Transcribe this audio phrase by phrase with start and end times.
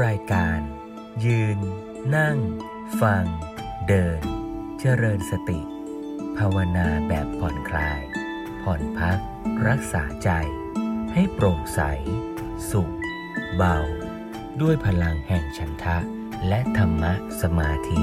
[0.00, 0.60] รายการ
[1.26, 1.58] ยืน
[2.16, 2.38] นั่ง
[3.00, 3.24] ฟัง
[3.88, 4.20] เดิน
[4.80, 5.60] เจริญสติ
[6.36, 8.00] ภาวนาแบบผ่อนคลาย
[8.62, 9.18] ผ่อนพัก
[9.68, 10.30] รักษาใจ
[11.12, 11.80] ให้โปร่งใส
[12.70, 12.92] สุข
[13.56, 13.78] เบา
[14.60, 15.98] ด้วยพลังแห่งฉันทะ
[16.48, 17.12] และธรรมะ
[17.42, 18.02] สมาธิ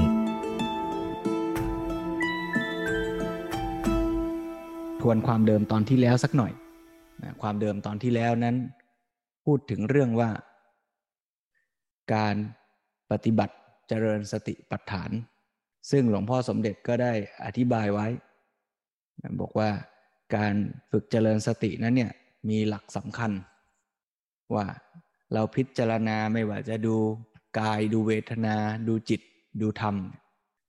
[5.00, 6.52] ทวนความเดิมตอนที่แล้วสักหน่อย
[7.42, 8.56] ความเดิมตอนที่แล้วนั้น
[9.44, 10.30] พูดถึงเรื่องว่า
[12.14, 12.34] การ
[13.10, 13.54] ปฏิบัติ
[13.88, 15.10] เจริญสติปัฏฐาน
[15.90, 17.12] ซึ่งหลวงพ่อสมเด็จก็ได้
[17.44, 18.06] อธิบายไว้
[19.40, 19.70] บอกว่า
[20.36, 20.54] การ
[20.90, 22.12] ฝึกเจริญสตินั้นเนี่ย
[22.48, 23.32] มีหลักสำคัญ
[24.54, 24.66] ว่า
[25.32, 26.96] เราพิจารณาไม่ว่าจะดู
[27.60, 28.56] กายดูเวทนา
[28.88, 29.20] ดูจิต
[29.60, 29.96] ดูธรรม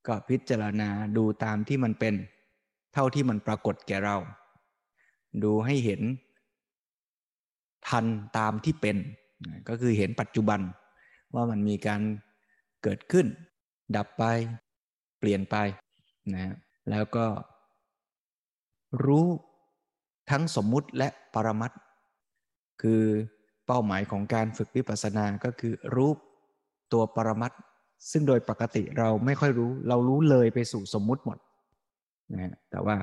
[0.07, 2.13] ก็พิจารณาดูตามที่มันเป็น
[2.93, 4.17] เท่าที่มันปรากฏแก่เรา
[5.43, 6.01] ดูให้เห็น
[7.87, 8.05] ทัน
[8.37, 8.97] ตามที่เป็น
[9.67, 10.59] ก็คือเห็นปัจจุบัน
[11.35, 12.01] ว่ามันมีการ
[12.83, 13.25] เกิดขึ้น
[13.95, 14.23] ดับไป
[15.19, 15.55] เปลี่ยนไป
[16.33, 16.53] นะ
[16.89, 17.25] แล้วก็
[19.05, 19.25] รู้
[20.31, 21.71] ทั้งสมมุติและปรมัต
[22.81, 23.03] คือ
[23.67, 26.11] เป้าหมายของการฝึกวิปัสสนาก็คือรู้
[26.93, 27.51] ตัวปรมัต
[28.11, 31.37] ซึ่งโดยปกติเราไม่ค่อยรู้ เรารู้เลยไปสู่สมมุติหมด
[32.33, 32.95] นะแต่ว่า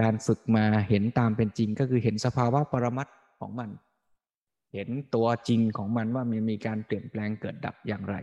[0.00, 3.08] การฝึกมาเห็นตามเป็นจริงก็คือเห็นสภาวะปรมัต
[3.40, 3.70] ของมัน
[4.76, 8.16] เห็นตัวจริงของมันว่ามันมีการเปลี่ยนแปลงเกิดดับอย่างไร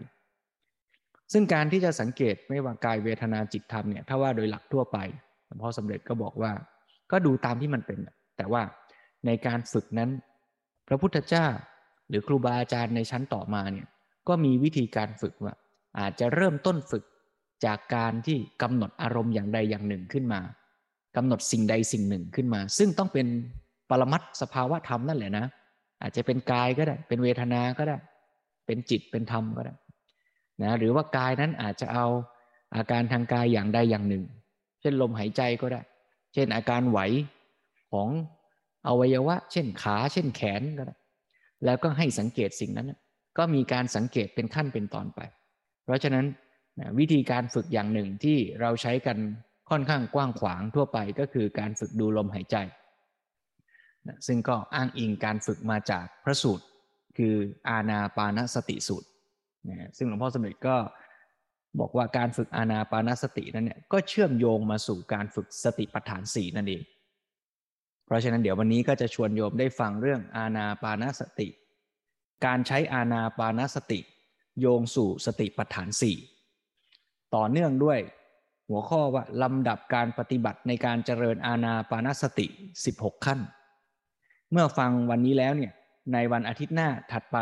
[1.33, 4.97] ซึ่งการที่จะสังเกตไม่ว่ากายเวทนาจิตธรรมเนี่ยถ้าว่าโดยหลักทั่วไป
[5.45, 6.51] หลวงพ่อสำเร็จก็บอกว่า
[7.11, 7.99] ก็ดูตามที่มันเป็น
[8.37, 8.61] แต่ว่า
[9.25, 10.09] ในการฝึกนั้น
[10.87, 11.47] พระพุทธเจ้า
[12.09, 13.87] หรือครูบาอาจารย์ในชั้นต่อมาเนี่ย
[14.27, 15.53] ก็มีวิธีการฝึกว่า
[15.99, 17.03] อาจจะเริ่มต้นฝึก
[17.65, 20.41] จากการที่กำหนดอารมณ์อย่างใดอย่างหนึ่งขึ้นมา
[21.17, 23.27] กำหนดสิ่งใดสิ่งหนึ่งขึ้นมา ซึ่งต้องเป็น
[23.89, 25.45] ปรมัตสภาวะธรรมนั่นแหละนะ
[26.03, 27.97] อาจจะเป็นกายก็ได้ เป็นเวทนาก็ได้
[28.65, 29.73] เป็นจิตเป็นธรรมก็ได้
[30.61, 32.05] นะหรือว่ากายนั้นอาจจะเอา
[32.75, 34.23] อาการทางกายอย่างใดอย่างหนึ่ง
[34.81, 35.81] เช่นลมหายใจก็ได้
[36.33, 36.99] เช่นอาการไหว
[37.91, 38.09] ของ
[38.87, 40.95] อวัยวะ เช่นขา เช่นแขนก็ได้
[41.65, 42.91] แล้วก็ให้สังเกตสิ่งนั้น
[43.37, 45.19] ก็มีการสังเกตเป็นขั้นเป็นตอนไป
[45.85, 46.25] เพราะฉะนั้น
[46.99, 49.17] วิธีการฝึกอย่างหนึ่งที่เราใช้กัน
[49.69, 52.55] ค่อนข้างกว้างขวางทั่วไปก็คือการฝึกดูลมหายใจ
[54.27, 56.65] ซึ่งก็อ้างอิงการฝึกมาจากพระสูตร
[57.17, 57.35] คือ
[57.69, 59.07] อาณาปานสติสูตร
[59.69, 60.75] นะซึ่งหลวงพ่อสมเด็จก็
[61.79, 66.81] บอกว่าการฝึกอาณาปานสตินั้นเนี่ยก็เชื่อมโยงมาสู่การฝึกสติปัฏฐานสี่นั่นเอง
[68.05, 71.47] เพราะฉะนั้นเดี๋ยววันนี้ก็จะชวนโยมได้ฟังเรื่องอาณาปานสติ
[72.45, 73.99] การใช้อาณาปานสติ
[74.61, 76.17] โยงสู่สติปัฏฐานสี่
[77.35, 77.99] ต่อเนื่องด้วย
[78.69, 82.45] หัวข้อว่าลำดับการปฏิบัติในการเจริญอาณาปานสติ
[82.85, 83.39] 16 ขั้น
[84.53, 85.71] เมื่อฟังวันนี้แล้วเนี่ย
[86.13, 87.37] ในวันอาทิตย์หน้าถัดไป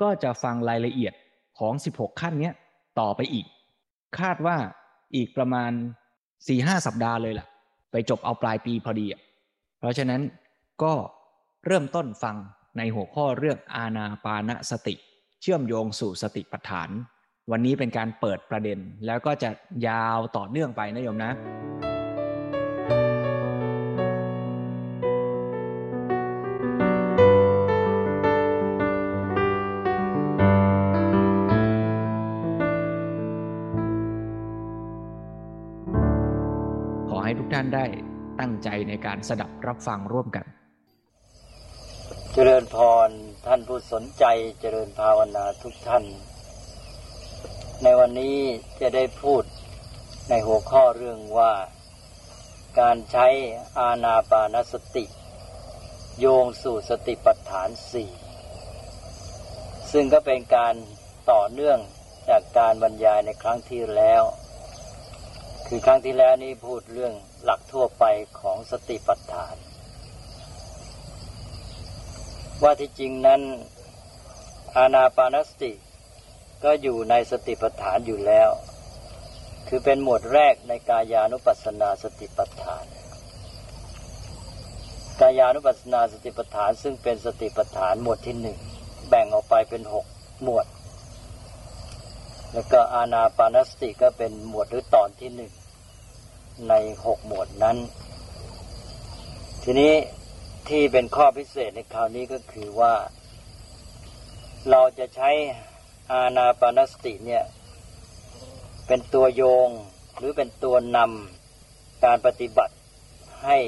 [0.00, 1.12] ก็จะฟังรายละเอียด
[1.58, 2.50] ของ 16 ขั้นนี้
[3.00, 3.46] ต่อไปอีก
[4.18, 4.56] คาดว่า
[5.16, 5.72] อีกประมาณ
[6.28, 7.46] 4-5 สัปดาห์เลยล่ะ
[7.90, 9.06] ไปจบเอาปลายปีพอดี
[9.78, 10.20] เพราะฉะนั้น
[10.82, 10.94] ก็
[11.66, 12.36] เริ่มต้นฟัง
[12.78, 14.94] ในหัวข้อเรื่องอาณาปานสติ
[15.42, 16.88] เชื่อมโยงสู่สติปัฏฐาน
[17.50, 19.50] วันนี้เป็นการเปิดประเด็นแล้วก็จะ
[19.88, 37.86] ยาวต่อเนื่องไปนะโยมนะานได้
[38.40, 40.46] ตั้งใจในการสดับรับฟังร่วมกัน
[42.32, 43.08] เจริญพร
[43.46, 44.24] ท่านผู้สนใจ
[44.60, 46.04] เจริญภาวนาทุกท่าน
[47.82, 48.36] ในวันนี้
[48.80, 49.42] จะได้พูด
[50.28, 51.52] ในหัวข้อเรื่องว่า
[52.80, 53.28] การใช้
[53.78, 55.04] อาณาปานสติ
[56.20, 58.10] โยงสู่สติปัฏฐานสี่
[59.92, 60.74] ซึ่งก็เป็นการ
[61.30, 61.78] ต่อเนื่อง
[62.28, 64.22] จากการบรรยายในครั้งที่แล้ว
[65.70, 68.04] คือครั้งที่แล้วนี้พูดเรื่องหลักทั่วไป
[68.40, 69.56] ของสติปัฏฐาน
[72.62, 73.40] ว่าที่จริงนั้น
[74.76, 75.72] อานาปานสติ
[76.64, 78.50] ก็อยู่ในสติปัฏฐานอยู่แล้ว
[79.68, 82.84] คือเป็นหมวดแรกในกายานุปัสสนาสติปัฏฐาน
[85.20, 88.58] กายานุปัสสนาสติปัฏฐาน ซึ่งเป็นสติปัฏฐานหมวดที่หนึ่ง
[89.08, 90.06] แบ่งออกไปเป็นหก
[90.42, 90.66] หมวด
[92.52, 95.52] แล้วก็อานาปานสติก็เป็นหมวดหรือตอนที่หนึ่ง
[96.68, 97.76] ในหกหมวดนั้น
[99.62, 99.94] ทีนี้
[100.68, 102.94] ที่เป็นข้อพิเศษในคราวนี้ก็คือว่า
[104.70, 105.30] เราจะใช้
[106.12, 107.44] อาณาปานสติเนี่ย
[108.86, 109.68] เป็นตัวโยง
[110.16, 112.74] หรือเป็นตัวนำการปฏิบัติ
[113.44, 113.58] ให้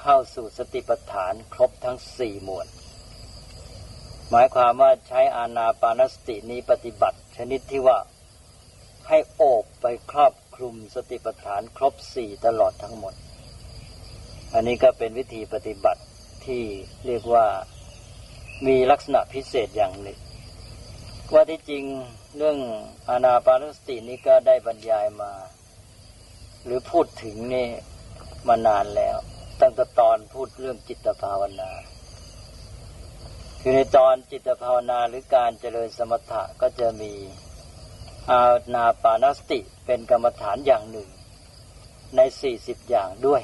[0.00, 2.66] เข้าสู่สติปัฏฐานครบทั้งสี่หมวด
[4.30, 7.98] หมายความว่าใช้อานาปานสตินี้ปฏิบัติ ชนิดที่ว่า
[9.08, 13.14] ให้โอบไปครอบคลุมสติปัฏฐานครบสี่ตลอดทั้งหมด
[14.54, 16.02] อันนี้ก็เป็นวิธีปฏิบัติ
[16.46, 16.62] ที่
[17.06, 17.46] เรียกว่า
[18.66, 20.18] มีลักษณะพิเศษอย่างหนึ่ง
[21.32, 21.84] ว่าที่จริง
[22.36, 22.58] เรื่อง
[23.08, 25.32] อานาปานสตินี้ก็ได้บรรยายมา
[26.64, 27.68] หรือพูดถึงนี่
[28.48, 29.16] มานานแล้ว
[29.60, 31.70] ตั้งแต่ตอนพูดเรื่องจิตภาวนา
[33.60, 37.12] คือในตอนจิตภาวนาหรือการเจริญสมถะก็จะมี
[38.30, 38.42] อา
[38.74, 41.08] นาปานสติเป็นกรรมฐานอย่างหนึ่ง
[42.16, 43.42] ในสี่สิบอย่างด้วย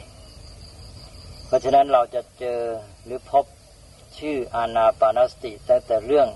[1.47, 2.61] เพราะฉะนั้นเราจะเจอ
[3.05, 3.45] หรือพบ
[4.19, 6.29] ชื่ออานาปานสติตั้งแต่เรื่อง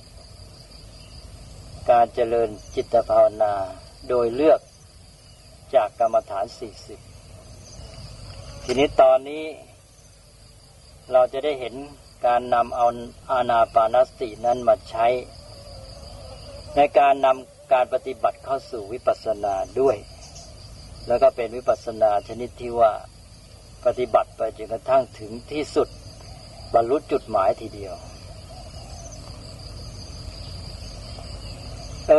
[1.90, 3.54] การเจริญจิตภาวนา
[4.08, 4.60] โดยเลือก
[5.74, 7.00] จากกรรมฐานสี่สิบ
[8.64, 9.44] ทีนี้ตอนนี้
[11.12, 11.74] เราจะได้เห็น
[12.26, 12.86] การนำเอา
[13.32, 15.06] อานาปานสตินั้นมาใช้
[16.76, 19.96] ในการนำ การปฏิบัติเข้าสู่วิปัสสนาด้วย
[21.08, 22.92] แล้วก็เป็นวิปัสสนาชนิดที่ว่า
[23.84, 25.88] ปฏิบัติไปจนกระทั่งถึงที่สุด
[26.74, 27.94] บรรลุจุดหมายทีเดียว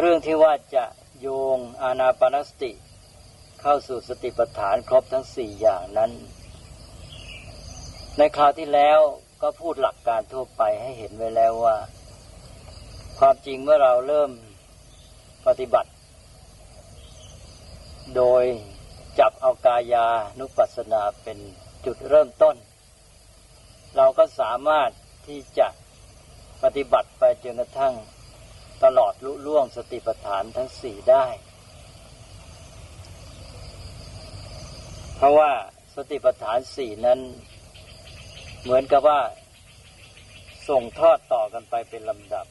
[0.01, 0.85] เรื่องที่ว่าจะ
[1.21, 2.71] โยงอานาปนสติ
[3.61, 6.11] เข้าสู่สติปัฏฐานครบทั้งสี่อย่างนั้น
[8.17, 8.99] ในคราวที่แล้ว
[9.41, 11.77] ก็พูดหลักการทั่วไปให้เห็นไว้แล้วว่า
[13.19, 14.31] ความจริงเมื่อเราเริ่ม
[15.47, 15.91] ปฏิบัติ
[18.15, 18.43] โดย
[19.19, 20.07] จับเอากายา
[20.39, 21.37] นุปัสสนาเป็น
[21.85, 22.55] จุดเริ่มต้น
[23.95, 24.89] เราก็สามารถ
[25.27, 25.67] ที่จะ
[26.63, 27.93] ปฏิบัติไปจนกระทั่ง
[28.83, 31.25] ตลอดลุล่วงสติปัฏฐานทั้งสี่ได้
[35.15, 35.51] เพราะว่า
[35.95, 37.19] สติปัฏฐานสี่นั้น
[38.63, 39.21] เหมือนกับว่า
[40.69, 42.45] ส่งทอดต่อกันไปเป็นลำดับ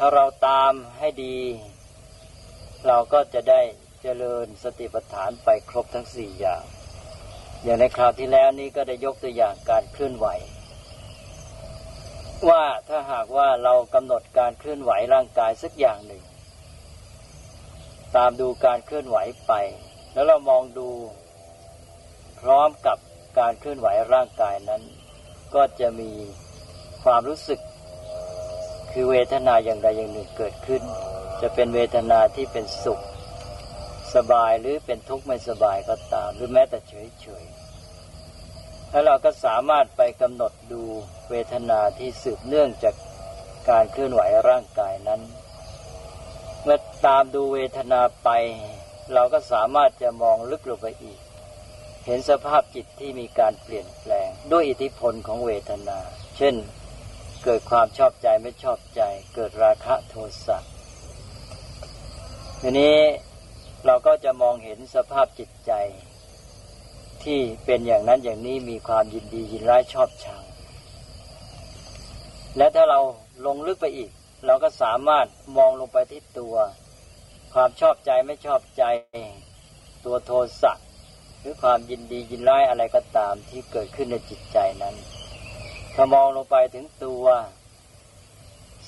[0.00, 1.36] ถ้าเราตามให้ดี
[2.86, 3.60] เราก็จะได้
[4.02, 6.64] เจริญสติปัฏฐานไปครบทั้งสี่อย่าง
[7.62, 10.26] อย่างในคราวที่แล้วนี้ก็ได้ยกตัวอย่างการเคลื่อนไหว
[12.48, 16.22] ว่าถ้าหากว่าเรากำหนดการเคลื่อนไหวร่างกายสักอย่างหนึ่ง
[18.16, 19.16] ตามดูการเคลื่อนไหว
[19.46, 19.52] ไป
[20.12, 20.88] แล้วเรามองดู
[22.40, 22.98] พร้อมกับ
[23.38, 24.82] การเคลื่อนไหวร่างกายนั้น
[25.54, 26.12] ก็จะมี
[27.04, 27.60] ความรู้สึก
[28.98, 30.82] คือเวทนาอย่างใดอย่างหนึ่งเกิดขึ้น
[31.40, 33.02] จะเป็นเวทนาที่เป็นสุข
[34.14, 37.44] สบายหรือเป็นทุกข์ไม่สบายก็ตาม หรือแม้แต่เฉยเฉย
[38.90, 40.82] แล้วเราก็สามารถไปกำหนดดู
[41.30, 42.94] เวทนาที่สืบเนื่องจาก
[43.70, 45.20] การเคลื่อนไหวร่างกายนั้น
[46.62, 48.28] เมื่อตามดูเวทนาไป
[49.14, 51.18] เราก็สามารถจะมองลึกลงไปอีก
[52.06, 55.98] เห็นสภาพจิตที่มีการเปลี่ยนแปลงด้วยอิทธิพลของเวทนา
[56.38, 56.56] เช่น
[57.48, 59.02] เกิดความชอบใจไม่ชอบใจ
[59.34, 60.14] เกิดราคะโท
[60.46, 60.58] สะ
[62.60, 62.96] ทีนี้
[63.86, 65.72] เราก็จะมองเห็นสภาพจิตใจ
[67.24, 70.42] ที่เป็นอย่างนั้นอย่างนี้มีความยินดียินร้ายชอบชัง
[72.56, 73.00] และถ้าเรา
[73.46, 74.10] ลงลึกไปอีก
[74.46, 75.26] เราก็สามารถ
[75.56, 76.56] มองลงไปที่ตัว
[77.54, 78.84] ความชอบใจไม่ชอบใจ
[80.04, 80.32] ตัวโท
[80.62, 80.72] สะ
[81.40, 84.96] หรือความยินดียินร้ายอะไรก็ตามที่เกิดขึ้นในจิตใจนั้น
[85.98, 87.24] ถ้ามองลงไปถึงตัว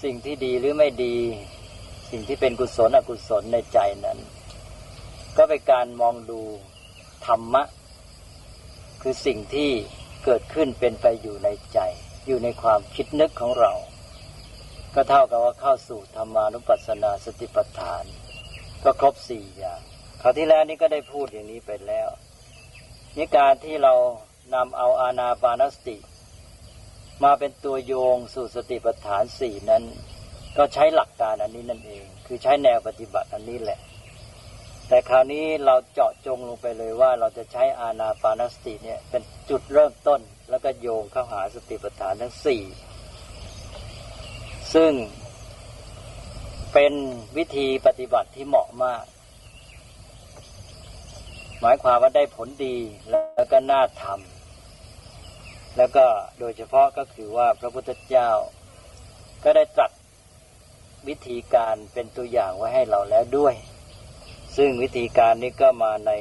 [0.03, 1.17] สิ่งที่ดีหรือไม่ดี
[2.11, 4.19] สิ่งที่เป็นกุศลอกุศลในใจนั้น
[5.37, 6.41] ก็เป็นการมองดู
[7.27, 7.63] ธรรมะ
[9.03, 9.71] คือสิ่งที่
[10.25, 11.79] เกิดขึ้นเป็นไปอยู่ในใจ
[12.27, 13.73] อยู่ในความคิดนึกของเรา
[14.95, 18.05] ก็เท่ากับว่าเข้าสู่ธรรมานุปัสสนาสติปัฏฐาน
[18.85, 19.81] ก็ครบสี่อย่าง
[20.23, 22.09] คราวที่แล้วนี้ก็ได้พูดอย่างนี้ไปแล้ว
[23.17, 23.95] นี่การที่เรา
[24.55, 25.97] นำเอาอาณาปานสติ
[27.25, 29.85] มาเป็นตัวโยงสู่สติปัฏฐานสี่นั้น
[30.57, 33.79] ก็ใช้หลักการอันนี้นั่นเอง คือใช้แนวปฏิบัติอันนี้แหละ
[34.89, 40.21] แต่คราวนี้เราเจาะจงลงไปเลยว่าเราจะใช้อาณาปานสติเนี่ยเป็นจุดเริ่มต้น
[40.51, 42.63] แล้วก็โยงเข้าหาสติปัฏฐานทั้งสี่
[44.75, 44.93] ซึ่ง
[46.73, 46.93] เป็น
[47.37, 49.05] วิธีปฏิบัติที่เหมาะมาก
[51.61, 52.77] หมายความว่าได้ผลดี
[53.11, 54.38] แล้วก็น่าทำ
[55.77, 56.07] แล้วก็
[56.39, 58.31] โดยเฉพาะก็คือว่าพระพุทธเจ้า
[59.45, 59.93] ก็ได้ตรัส
[61.09, 63.55] วิธีการเป็นตัวอย่างไว้ให้เราแล้วด้วย
[64.57, 66.13] ซึ่งวิธีการนี้ก็มาใน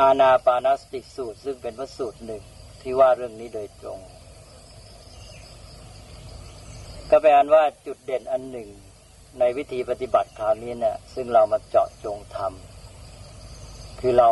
[0.00, 2.42] อาณาปานสติสูตร ซึ่งเป็นพระสูตรหนึ่ง
[2.80, 4.00] ที่ว่าเรื่องนี้โดยตรง
[7.10, 8.68] ก็แปลว่าจุดเด่นอันหนึ่ง
[9.38, 14.30] ในวิธีปฏิบัติคราวนี้เนะี่ยซึ่งเรามาเจาะจงทำคือเรา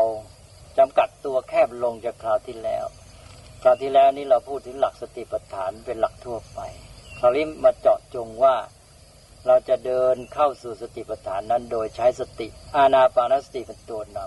[0.78, 2.85] จำกัดตัวแคบลงจากคราวที่แล้ว
[3.63, 6.61] คราวที่แล้วนี้เราพูดถึงหลักสติปัฏฐานเป็นหลักทั่วไป
[7.19, 8.57] คราวนี้มาเจาะจงว่า
[9.47, 14.19] เราจะเดินเข้าสู่สติปัฏฐานนั้นโดยใช้สติ อานาปานสติเป็นตัวน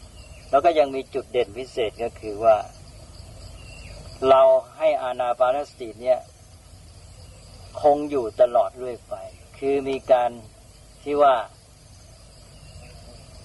[0.00, 2.56] ำแล้วก็ยังมีจุดเด่นพิเศษก็คือว่า
[4.28, 4.42] เรา
[4.76, 6.18] ให้อานาปานสติเนี่ย
[7.82, 9.14] คงอยู่ตลอดเรื่อยไป
[9.58, 10.30] คือมีการ
[11.02, 11.34] ที่ว่า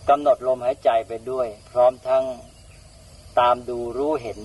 [0.10, 2.26] กำหนดลมหายใจไปด้วย พร้อมทั้ง
[3.40, 4.40] ตามดูรู้เห็น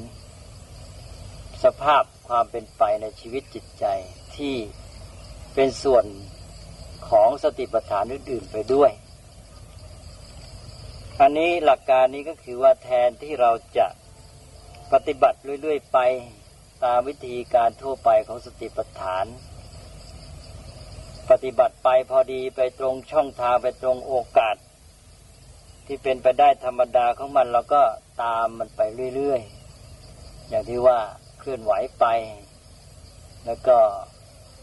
[1.64, 3.84] สภาพความเป็นไปในชีวิตจิตใจ
[4.36, 4.56] ที่
[5.54, 6.04] เป็นส่วน
[7.10, 8.90] ของสติปัฏฐานอื่นๆไปด้วย
[11.20, 13.86] อันนี้หลักการนี้ก็คือว่าแทนที่เราจะ
[14.92, 15.98] ปฏิบัติเรื่อยๆไป
[16.84, 19.24] ตามวิธีการทั่วไปของสติปัฏฐาน
[21.30, 24.56] ปฏิบัติไปพอดีไปตรงช่องทางไปตรงโอกาส
[25.86, 27.82] ที่เป็นไปได้ธรรมดาของมันเราก็
[28.22, 28.80] ตามมันไป
[29.14, 30.98] เรื่อยๆ อย่างที่ว่า
[31.48, 32.06] ลื่อนไหวไป
[33.46, 33.78] แล้วก็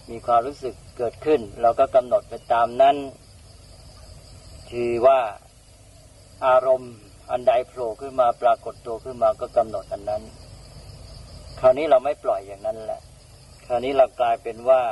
[0.10, 2.96] มีความรู้สึกเกิดขึ้น เราก็กำหนดไปตามนั้น
[4.72, 5.20] คือว่า
[6.48, 6.94] อารมณ์
[7.32, 10.24] อันใดโผล่ขึ้นมาปรากฏตัวขึ้นมาก็กำหนดอันนั้น
[11.60, 13.02] คราวนี้เราไม่ปล่อยอย่างนั้นแหละ
[13.66, 14.84] คราวนี้เรากลายเป็นว่า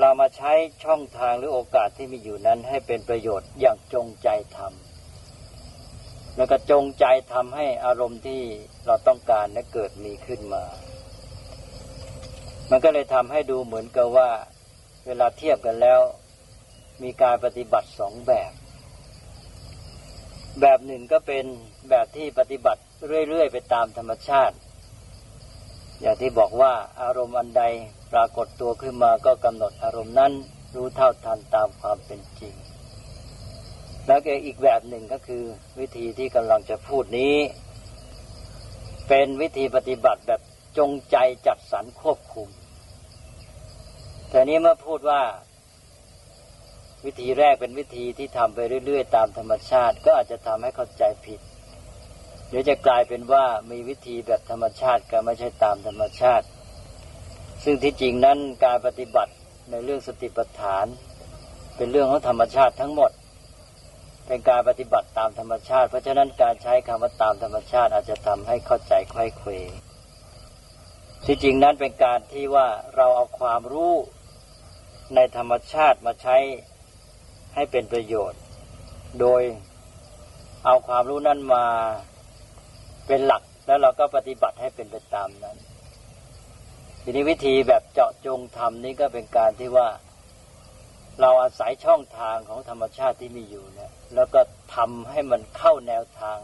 [0.00, 0.52] เรามาใช้
[0.84, 4.85] ช่องทางหรือโอกาสที่มีอยู่นั้นให้เป็นประโยชน์อย่างจงใจทำ
[6.36, 8.42] แล้วก็จงใจทำให้อารมณ์ที่
[8.86, 10.64] เราต้องการนั้นเกิดมีขึ้นมา
[12.70, 14.30] มันก็เลยทำให้ดูเหมือนกับว่า
[15.06, 16.00] เวลาเทียบกันแล้ว
[17.02, 18.52] มีการปฏิบัติสองแบบ
[20.60, 21.44] แบบหนึ่งก็เป็น
[21.90, 22.82] แบบที่ปฏิบัติ
[23.28, 24.56] เรื่อยๆไปตามธรรมชาติ
[26.00, 27.62] อย่างที่บอกว่าอารมณ์อันใด
[28.12, 30.32] ปรากฏตัวขึ้นมาก็กำหนดอารมณ์นั้น
[30.74, 32.54] รู้เท่าทันตามความเป็นจริง
[34.06, 35.42] แล้วก็อีกแบบหนึ่งก็คือ
[35.80, 37.36] วิธีที่กำลังจะพูดนี้
[39.08, 40.40] เป็นวิธีปฏิบัติแบบ
[40.78, 42.48] จงใจจัดสรรควบคุม
[44.30, 45.22] แต่นี้เมื่อพูดว่า
[47.04, 51.40] วิธีแรกเป็นวิธีที่ทำไปเรื่อย ๆ ตามธรรมชาติ ก็อาจจะทำให้เข้าใจผิด
[52.48, 56.46] เดี๋ยวจะกลายเป็นว่ามีวิธีแบบธรรมชาติก็ไม่ใช่ตามธรรมชาติ
[57.64, 59.32] ซึ่งที่จริงนั้นการปฏิบัติ
[59.70, 60.86] ในเรื่องสติปัฏฐาน
[61.76, 63.10] เป็นเรื่องของธรรมชาติทั้งหมด
[64.26, 69.50] เป็นการปฏิบัติตามธรรมชาติ เพราะฉะนั้นการใช้คำว่าตามธรรมชาติอาจจะทำให้เข้าใจควยเคว
[71.24, 73.94] ที่จริงนั้นเป็นการที่ว่าเราเอาความรู้
[75.14, 76.36] ในธรรมชาติมาใช้
[77.54, 78.40] ให้เป็นประโยชน์
[79.20, 79.42] โดย
[80.64, 81.66] เอาความรู้นั้นมา
[83.06, 85.56] เป็นหลักแล้วเราก็ปฏิบัติให้เป็นไปตามนั้น
[87.02, 89.88] ทีนี้วิธีแบบเจาะจงทำนี้ก็เป็นการที่ว่า
[91.20, 94.40] เราอาศัยช่องทางของธรรมชาติที่มีอยู่เนี่ย แล้วก็
[94.74, 96.38] ทำให้มันเข้าแนวทาง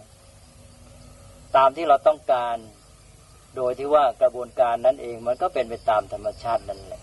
[1.57, 2.57] ตามที่เราต้องการ
[3.57, 7.03] โดยที่ว่ากระบวนการนั้นเองมันก็เป็นไปตามธรรมชาตินั่นแหละ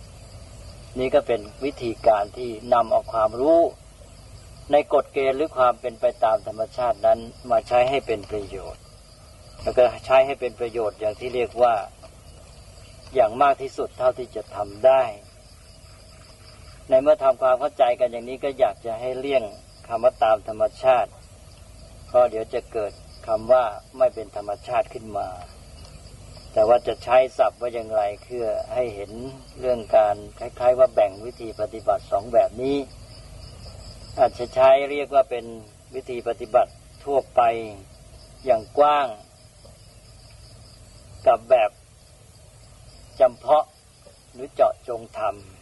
[1.00, 3.60] นี่ก็เป็นวิธีการที่นำเอาความรู้
[4.72, 7.20] ในกฎเกณฑ์หรือความเป็นไปตามธรรมชาตินั้น
[7.52, 8.84] มาใช้ให้เป็นประโยชน์
[9.64, 11.76] แล้วก็ใช้ให้เป็นประโยชน์อย่างที่เรียกว่า
[13.16, 15.04] อย่างมากที่สุดเท่าที่จะทำได้
[16.90, 19.44] ในเมื่อทำความเข้าใจกันอย่างนี้ก็อยากจะให้เลี่ยง
[19.88, 21.12] คำว่าตามธรรมชาติ
[22.08, 22.92] เพราะเดี๋ยวจะเกิด
[23.28, 23.64] คำว่า
[23.98, 25.28] ไม่เป็นธรรมชาติขึ้นมา
[26.54, 29.12] แต่ว่าจะใช้ศัพท์ว่าอย่างไรเพื่อให้เห็น
[29.60, 32.78] เรื่องการคล้าย ๆ ว่าแบ่งวิธีปฏิบัติสองแบบนี้
[34.20, 35.46] อาจจะใช้เรียกว่าเป็น
[35.96, 36.72] วิธีปฏิบัติ
[37.04, 37.42] ทั่วไป
[38.46, 39.08] อย่างกว้าง
[41.28, 41.72] กับแบบ
[43.20, 43.66] จำเพาะ
[44.34, 45.59] หรือเจาะจงทำ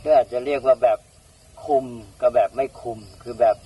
[0.00, 0.98] หรือาจจะเรียกว่าแบบ
[1.64, 1.84] คุม
[2.20, 3.56] กับแบบไม่คุม คือแบบ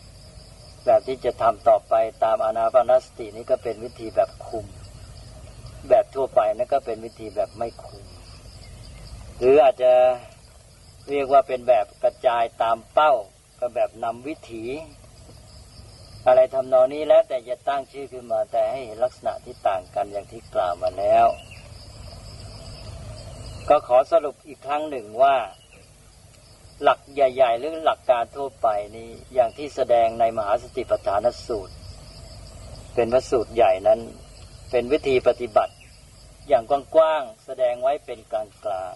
[0.86, 4.66] แบบที่จะทำต่อไปตามอนาปานสตินี้ก็เป็นวิธีแบบคุม
[5.88, 8.04] แบบทั่วไปนั่นก็เป็นวิธีแบบไม่คุม
[9.38, 9.92] หรืออาจจะ
[11.10, 13.12] เรียกว่าเป็นแบบกระจายตามเป้า
[13.60, 14.64] ก็แบบนำวิถี
[16.26, 21.26] อะไรทำนองนี้แล้วแต่จะตั้งชื่อขึ้นมาแต่ให้เห็นลักษณะที่ต่างกันอย่างที่กล่าวมาแล้ว
[23.68, 25.36] ก็ขอสรุปอีกครั้งหนึ่งว่า
[26.84, 31.74] หลักใหญ่ ๆ หรือหลักการทั่วไปนี้อย่างที่แสดงในมหาสติปัฏฐานสูตร
[32.94, 34.00] เป็นพระสูตรใหญ่นั้น
[34.70, 35.74] เป็นวิธีปฏิบัติ
[36.48, 36.64] อย่าง
[36.94, 38.94] กว้างๆแสดงไว้เป็นกลาง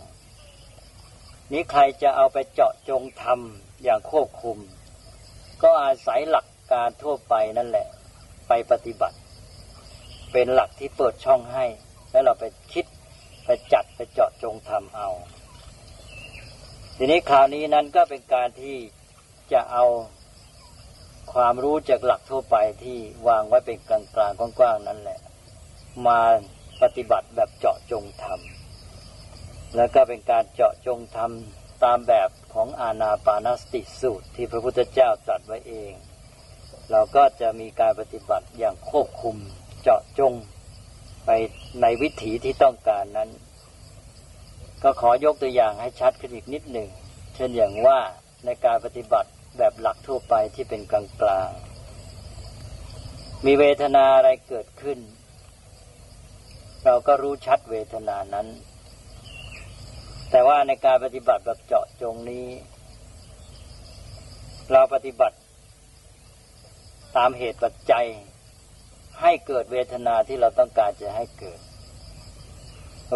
[0.75, 4.59] ๆนี้ใครจะเอาไปเจาะจงทำอย่างควบคุม
[5.63, 7.87] ก็อาศัยหลักการทั่วไปนั่นแหละ
[8.49, 9.17] ไปปฏิบัติ
[10.33, 11.65] เป็นหลักที่เปิดช่องให้
[12.11, 12.85] แล้วเราไปคิด
[13.45, 15.09] ไปจัดไปเจาะจงทำเอา
[17.01, 18.77] ทีนี้คราวนี้นั้นก็เป็นการที่
[19.53, 19.85] จะเอา
[21.33, 25.19] ความรู้จากหลักทั่วไปที่วางไว้เป็นกลางๆกว้างๆนั่นแหละ
[26.07, 26.21] มา
[26.83, 35.93] ปฏิบัติแบบเจาะจงทำแล้วก็เป็นการเจาะจงทำตามแบบของอาณาปานสติสูตร ที่พระพุทธเจ้าตรัสไว้เอง
[36.91, 39.37] เราก็จะมีการปฏิบัติอย่างควบคุม
[39.83, 40.33] เจาะจง
[41.25, 41.31] ไป
[41.81, 43.31] ในวิถีที่ต้องการนั้น
[44.83, 46.89] ก็ขอยกตัวอย่างให้ชัดขึ้นอีกนิดหนึ่ง
[47.35, 47.99] เช่นอย่างว่า
[48.45, 51.51] ในการปฏิบัติแบบหลักทั่วไปที่เป็นกลางกลาง
[53.47, 54.99] มีเวทนาอะไรเกิดขึ้น
[56.85, 58.47] เราก็รู้ชัดเวทนานั้น
[60.31, 62.47] แต่ว่าในการปฏิบัติแบบเจาะจงนี้
[64.73, 65.37] เราปฏิบัติ
[67.17, 68.07] ตามเหตุปัจจัย
[69.23, 71.59] ให้เกิดเวทนาที่เราต้องการจะให้เกิด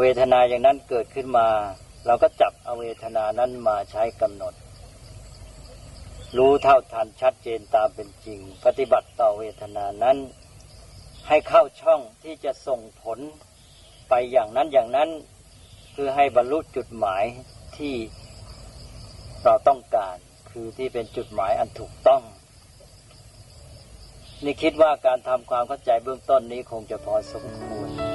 [0.01, 1.49] เวทนาอย่างนั้นเกิดขึ้นมา
[2.07, 4.55] เราก็จับเอาเวทนานั้นมาใช้กำหนด
[6.37, 10.17] รู้เท่าทันชัดเจนตามเป็นจริง ปฏิบัติต่อเวทนานั้น
[11.29, 13.19] ให้เข้าช่องที่จะส่งผล
[14.09, 15.09] ไปอย่างนั้นอย่างนั้น
[15.95, 17.25] คือให้บรรลุจุดหมาย
[17.77, 17.95] ที่
[19.45, 20.17] เราต้องการ
[20.51, 22.23] คือที่เป็นจุดหมายอันถูกต้อง
[24.45, 28.12] นี่คิดว่าการทำความเข้าใจเบื้องต้นนี้คงจะพอสมควร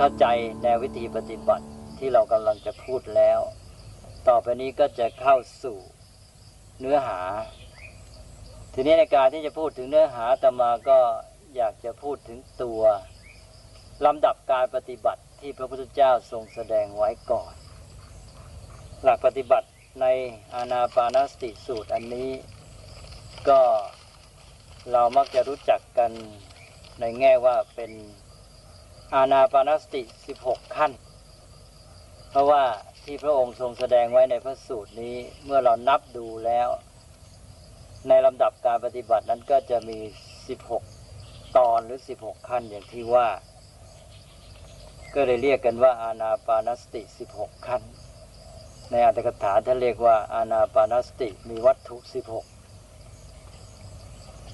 [0.00, 0.26] เข้าใจ
[0.62, 1.66] แนววิธีปฏิบัติ
[1.98, 3.40] ที่เรากำลังจะพูดแล้ว
[4.28, 5.78] ต่อไปนี้ก็จะเข้าสู่
[6.80, 7.20] เนื้อหา
[8.74, 10.98] ทีนี้ในการที่จะพูดถึงเนื้อหาตมาก็
[11.56, 12.82] อยากจะพูดถึงตัว
[14.06, 17.52] ลำดับการปฏิบัติที่พระพุทธเจ้าทรงแสดงไว้ก่อน
[19.02, 19.68] หลักปฏิบัติ
[20.00, 20.06] ใน
[20.54, 22.30] อานาปานสติสูตรอันนี้
[23.48, 23.60] ก็
[24.92, 26.10] เรามักจะรู้จักกัน
[27.00, 27.92] ในแง่ว่าเป็น
[29.14, 30.02] อาณาปานสติ
[30.38, 30.92] 16 ขั้น
[32.30, 32.62] เพราะว่า
[33.04, 36.68] ที่พระองค์ทรงแสดงไว้ในพระสูตรนี้เมื่อเรานับดูแล้ว
[38.08, 39.98] ในลำดับการปฏิบัตินั้นก็จะมี
[40.78, 43.28] 16 ตอนหรือ 16 ขั้นอย่างที่ว่า
[45.14, 47.02] ก็เลยเรียกกันว่า อาณาปานสติ
[47.34, 47.82] 16 ขั้น
[48.90, 52.08] ในอัตถกถาท่านเรียกว่า อาณาปานสติมีวัตถุ 16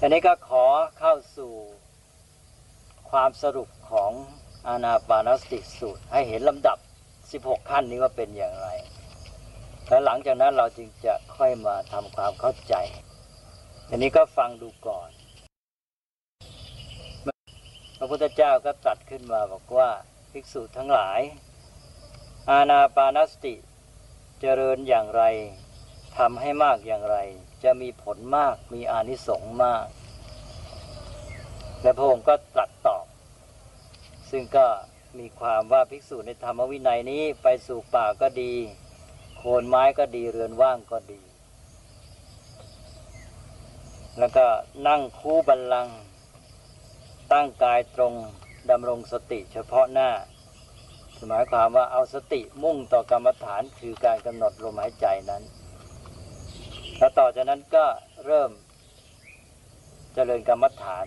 [0.01, 0.65] อันนี้ก็ขอ
[0.99, 1.51] เข้าสู่
[3.09, 4.11] ความสรุปของ
[4.67, 6.77] อานาปานสติสูตร ให้เห็นลำดับ
[7.23, 8.69] 16 ขั้นนี้ว่าเป็นอย่างไร
[9.87, 12.75] แล้วหลังจากนั้นเราจึงจะค่อยมาทำความเข้าใจ
[13.89, 15.09] อันนี้ก็ฟังดูก่อน
[17.97, 19.89] พระพุทธเจ้าก็ตรัสขึ้นมาบอกว่า
[20.31, 21.19] ภิกษุทั้งหลาย
[22.49, 23.55] อาณาปานสติ
[24.41, 25.23] เจริญอย่างไร
[26.17, 27.17] ทำให้มากอย่างไร
[27.63, 29.85] จะมีผลมากมีอานิสงส์มาก
[31.81, 33.04] และพระองค์ก็ตรัสตอบ
[34.31, 34.67] ซึ่งก็
[35.19, 38.53] มีความว่าภิกษุในธรรมวินัยนี้ไปสู่ป่าก็ดี
[39.37, 41.21] โคนไม้ก็ดีเรือนว่างก็ดี
[44.19, 44.45] แล้วก็
[44.87, 45.97] นั่งคู่บัลลังก์
[47.31, 48.13] ตั้งกายตรง
[48.69, 50.09] ดำรงสติเฉพาะหน้า
[51.27, 55.43] หมายความว่าเอาสติมุ่งต่อกรรมฐานคือการกำหนดลมหายใจนั้น
[56.97, 57.85] แล้วต่อจากนั้นก็
[58.25, 58.51] เริ่ม
[60.13, 61.05] เจริญกรรมฐาน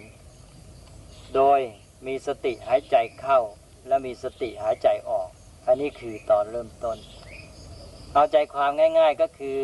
[1.35, 1.61] โดย
[2.07, 3.41] มีสติหายใจเข้า
[3.87, 5.29] และมีสติหายใจออก
[5.67, 6.99] อันนี้คือตอนเริ่มต้น
[8.13, 9.59] เอาใจความง่าย ๆก็คือ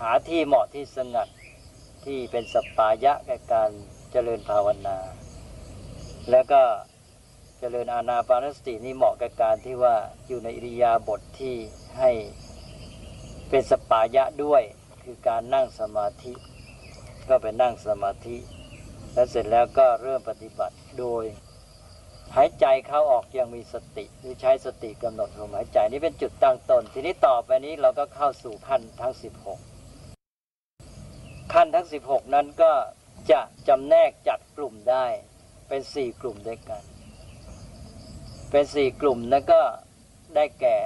[0.00, 1.28] หาที่เหมาะที่สงัด
[2.04, 3.70] ที่เป็นสปายะแก่การ
[4.12, 4.98] เจริญภาวนา
[6.30, 6.62] แล้วก็
[7.58, 11.54] เจริญอานาปานสตินี่เหมาะกับการที่ว่าอยู่ในอิริยาบถทที่
[11.98, 12.10] ให้
[13.48, 14.62] เป็นสปายะด้วย
[15.02, 16.32] คือการนั่งสมาธิ
[17.28, 18.36] ก็ไปนั่งสมาธิ
[19.12, 21.24] แล้วเสร็จแล้วก็เริ่มปฏิบัติ โดย
[22.36, 29.14] หายใจเข้าออกยังมีสติหรือใช้สติกำหนดลมหายใจนี่เป็นจุดตั้งต้น ทีนี้ต่อไปนี้เราก็เข้าสู่ขั้นทั้ง
[30.32, 32.72] 16 ขั้นทั้ง 16 นั้นก็
[33.30, 35.06] จะจำแนกจัดกลุ่มได้
[35.68, 36.82] เป็นสี่กลุ่มด้วยกัน
[38.50, 39.62] เป็นสี่กลุ่มนั้นก็
[40.34, 40.78] ได้แก่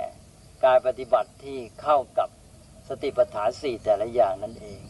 [0.64, 2.28] การปฏิบัติที่เข้ากับ
[2.88, 4.80] สติปัฏฐานสี่แต่ละอย่างนั่นเอง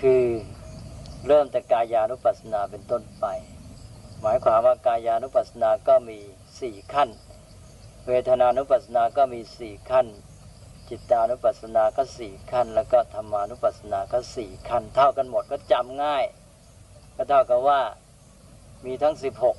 [0.00, 0.24] คือ
[1.26, 3.26] เริ่มแต่กายานุปัสสนาเป็นต้นไป
[4.22, 6.18] หมายความว่ากายานุปัสสนาก็มี
[6.60, 7.08] สี่ขั้น
[8.08, 10.06] เวทนานุปัสสนาก็มีสี่ขั้น
[10.88, 16.24] จิตานุปัสสนาก็สี่ขั้น แล้วก็ธรรมานุปัสสนาก็สี่ขั้น เท่ากันหมดก็จำง่าย
[17.16, 17.80] ก็เท่ากับว่า
[18.84, 19.56] มีทั้งสิบหก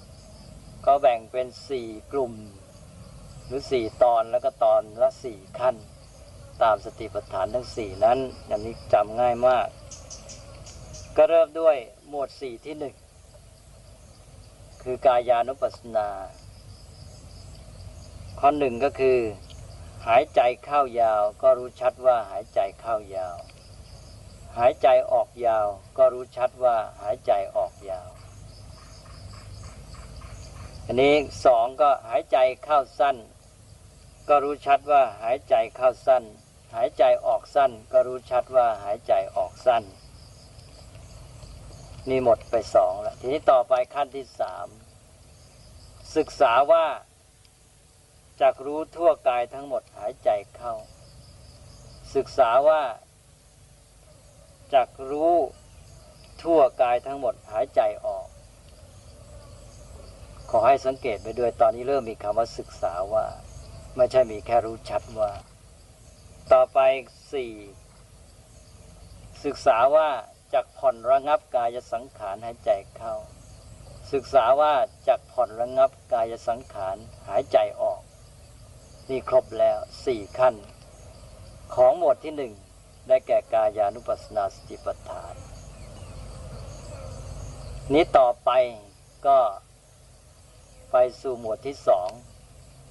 [0.85, 2.33] ก็แบ่งเป็นสี่กลุ่ม
[3.45, 5.75] หรือสี่ตอนแล้วก็ตอนละสี่ขั้น
[6.63, 8.19] ตามสติปัฏฐานทั้งสี่นั้น
[8.49, 9.67] อันนี้จำง่ายมาก
[11.17, 11.75] ก็เริ่มด้วย
[12.09, 12.95] หมวดสี่ที่หนึ่ง
[14.85, 16.09] คือกายานุปัสสนา
[18.39, 19.19] ข้อหนึ่งก็คือ
[20.07, 23.35] หายใจเข้ายาว ก็รู้ชัดว่าหายใจเข้ายาว
[24.57, 25.67] หายใจออกยาว
[25.97, 28.09] ก็รู้ชัดว่าหายใจออกยาว
[30.85, 31.15] อันนี้
[31.45, 33.17] สองก็หายใจเข้าสั้น
[34.29, 36.23] ก็รู้ชัดว่าหายใจเข้าสั้น
[36.75, 39.83] หายใจออกสั้น ก็รู้ชัดว่าหายใจออกสั้น
[42.09, 44.67] นี่หมดไปสองแล้วทีนี้ต่อไปขั้นที่สาม
[46.17, 46.85] ศึกษาว่า
[48.41, 50.73] จากรู้ทั่วกายทั้งหมดหายใจเข้า
[52.15, 52.81] ศึกษาว่า
[54.73, 55.35] จากรู้
[56.43, 58.27] ทั่วกายทั้งหมดหายใจออก
[60.49, 63.25] ขอให้สังเกตไปด้วยตอนนี้เริ่มมีคำว่าศึกษาว่า
[63.95, 65.31] ไม่ใช่มีแค่รู้ชัดว่า
[66.53, 66.79] ต่อไป
[67.33, 67.51] สี่
[69.45, 70.09] ศึกษาว่า
[70.53, 73.15] จากผ่อนระงับกายสังขารหายใจเข้า
[74.13, 74.73] ศึกษาว่า
[75.07, 78.01] จากผ่อนระงับกายสังขารหายใจออก
[79.09, 80.55] นี่ครบแล้วสี่ขั้น
[81.75, 82.53] ของหมวดที่หนึ่ง
[83.07, 85.33] ได้แก่กายานุปัสสนาสติปัฏฐาน
[87.93, 88.49] นี้ต่อไป
[89.27, 89.39] ก็
[90.91, 92.09] ไปสู่หมวดที่สอง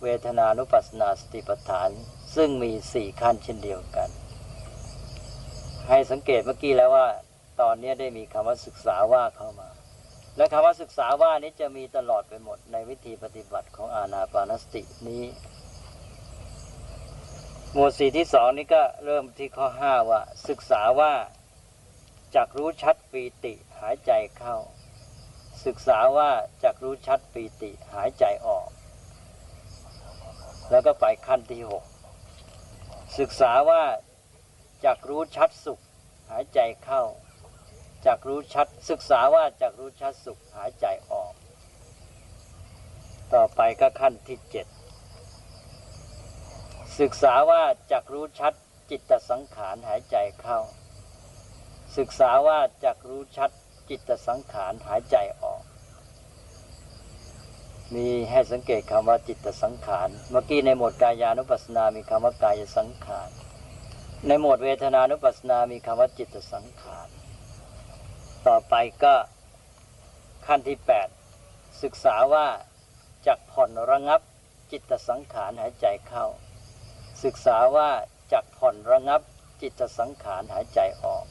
[0.02, 1.88] เวทนานุปัสสนาสติปัฏฐาน
[2.34, 4.10] ซึ่งมีสี่ขั้นเช่นเดียวกัน
[5.88, 7.08] ให้สังเกตเมื่อกี้แล้วว่า
[7.60, 9.68] ตอนนี้ได้มีคำว่าศึกษาว่าเข้ามา
[10.36, 15.24] และคำว่าศึกษาว่านี้จะมีตลอดไปหมดในวิธีปฏิบัติของอาณาปานสตินี้
[17.72, 21.12] หมวดสี่ที่สองนี้ก็เริ่มที่ข้อห้าว่าศึกษาว่า
[22.34, 24.56] จากรู้ชัดปีติหายใจเข้า
[25.66, 26.30] ศึกษาว่า
[26.64, 28.68] จากรู้ชัดปีติหายใจออก
[30.70, 31.84] แล้วก็ไปขั้นที่หก
[33.18, 33.82] ศึกษาว่า
[34.84, 35.80] จากรู้ชัดสุข
[36.30, 37.02] หายใจเข้า
[38.06, 41.32] จากรู้ชัดศึกษาว่าจากรู้ชัดสุขหายใจออก
[43.34, 44.66] ต่อไปก็ขั้นที่เจ็ด
[47.00, 48.52] ศึกษาว่าจากรู้ชัด
[48.90, 50.58] จิตสังขารหายใจเข้า
[51.98, 53.50] ศึกษาว่าจากรู้ชัด
[53.90, 55.62] จิตสังขารหายใจออก
[57.94, 63.30] มีให้สังเกตคำว่าจิตสังขาร เมื่อกี้ในหมวดกายานุปัสสนา มีคำว่ากายสังขาร
[64.26, 67.09] ในหมวดเวทนานุปัสสนา มีคำว่าจิตสังขาร
[68.48, 68.74] ต่อไป
[69.04, 69.14] ก็
[70.46, 70.78] ขั้นที่
[71.28, 72.46] 8 ศึกษาว่า
[73.26, 74.20] จากผ่อนระงับ
[74.70, 76.26] จิตสังขารหายใจเข้า
[77.24, 77.90] ศึกษาว่า
[78.32, 79.20] จากผ่อนระงับ
[79.62, 81.24] จิตสังขารหายใจออก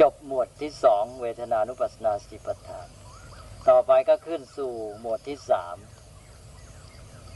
[0.00, 2.88] จบหมวดที่สองเวทนานุปัสสนาสติปัฏฐาน
[3.68, 5.76] ต่อไปก็ขึ้นสู่หมวดที่สาม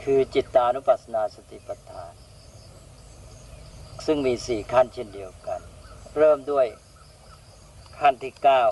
[0.03, 2.13] คือจิตตานุปัสสนาสติปัฏฐาน
[4.07, 5.61] ซึ่งมีสี่ขั้นเช่นเดียวกัน
[6.17, 6.67] เริ่มด้วย
[8.01, 8.65] ขั้นที่เก้า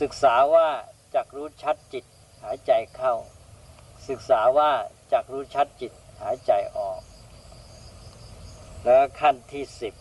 [0.00, 0.68] ศึกษาว่า
[1.14, 2.04] จากรู้ชัดจิต
[2.42, 3.14] หายใจเข้า
[4.08, 4.72] ศึกษาว่า
[5.12, 5.92] จากรู้ชัดจิต
[6.22, 7.00] หายใจออก
[8.84, 9.94] แล้วขั้นที่สิบ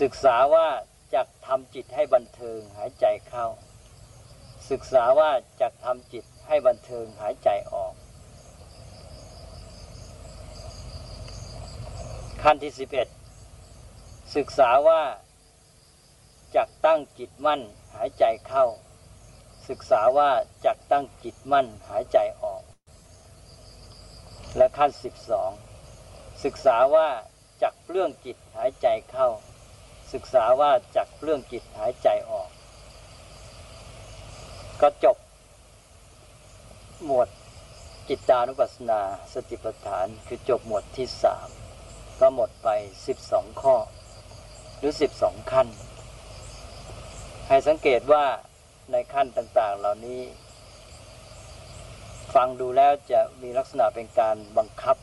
[0.00, 0.68] ศึกษาว่า
[1.14, 3.46] จากทำจิตให้บันเทิงหายใจเข้า
[4.70, 5.30] ศึกษาว่า
[5.60, 7.94] จากทำจิตให้บันเทิงหายใจออก
[12.42, 13.08] ขั้นที่สิบเอ็ด
[14.36, 15.02] ศึกษาว่า
[16.56, 17.60] จากตั้งจิตมั่น
[17.94, 18.66] หายใจเข้า
[19.68, 20.30] ศึกษาว่า
[20.64, 22.62] จากตั้งจิตมั่นหายใจออก
[24.56, 25.50] และขั้นสิบสอง
[26.44, 27.08] ศึกษาว่า
[27.62, 29.28] จากเปลื้องจิตหายใจเข้า
[30.12, 32.48] ศึกษาว่าจากเปลื้องจิตหายใจออก
[34.80, 35.16] ก็จบ
[37.04, 37.28] หมวด
[38.08, 39.00] จิตตานุปัสสนา
[39.32, 41.48] สติปัฏฐานคือจบหมวดที่สาม
[42.20, 42.68] ก็หมดไป
[43.06, 43.76] สิบสองข้อ
[44.78, 45.68] หรือสิบสองขั้น
[47.54, 48.24] ให้สังเกตว่า
[48.92, 50.22] ในขั้นต่างๆ เหล่านี้
[52.34, 54.96] ฟังดูแล้วจะมีลักษณะเป็นการบังคับ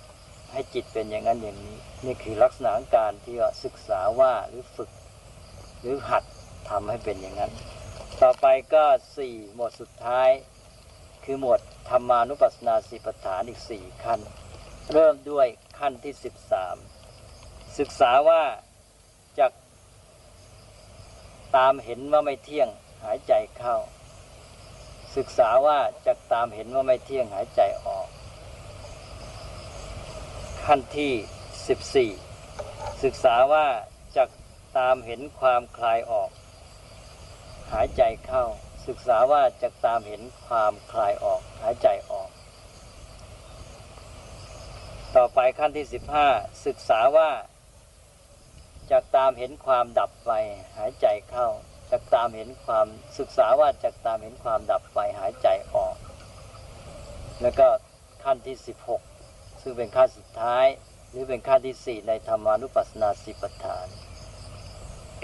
[0.52, 4.90] ให้จิตเป็นอย่างนั้นอย่างนี้ นี่คือลักษณะการที่ว่าศึกษาว่าหรือฝึก
[5.80, 6.24] หรือหัด
[6.70, 7.52] ทำให้เป็นอย่างนั้น
[8.22, 8.86] ต่อไปก็
[9.18, 10.30] สี่หมวดสุดท้าย
[11.24, 11.60] คือหมวด
[11.90, 14.20] ธรรมานุปัสสนาสีปฐานอีกสี่ขั้น
[14.94, 15.48] เริ่มด้วย
[15.80, 16.76] ขั้นที่สิบสาม
[17.80, 18.44] ศึกษาว่า
[21.56, 22.70] ตามเห็นว่าไม่เที่ยง
[23.04, 23.78] หายใจเข้า
[25.16, 28.08] ศึกษาว่าจากตามเห็นว่าไม่เที่ยงหายใจออก
[30.66, 31.14] ขั้นที่
[31.68, 32.12] สิบสี่
[33.04, 33.66] ศึกษาว่า
[34.18, 34.30] จาก
[34.78, 36.30] ตามเห็นความคลายออก
[37.74, 38.46] หายใจเข้า
[38.88, 42.30] ศึกษาว่าจากตามเห็นความคลายออก หายใจออก
[45.16, 46.28] ต่อไปขั้นที่สิบห้า
[46.66, 47.30] ศึกษาว่า
[48.92, 50.32] จากตามเห็นความดับไป
[50.78, 51.48] หายใจเข้า
[51.92, 55.96] จากตามเห็นความศึกษาว่าจากตามเห็นความดับไปหายใจออก
[57.42, 57.68] แล้วก็
[58.24, 58.56] ขั้นที่
[59.10, 60.66] 16 ซึ่งเป็นขั้นสุดท้าย
[61.10, 63.88] หรือเป็นขั้นที่ 4 ในธรรมานุปัสสนาสิปฐาน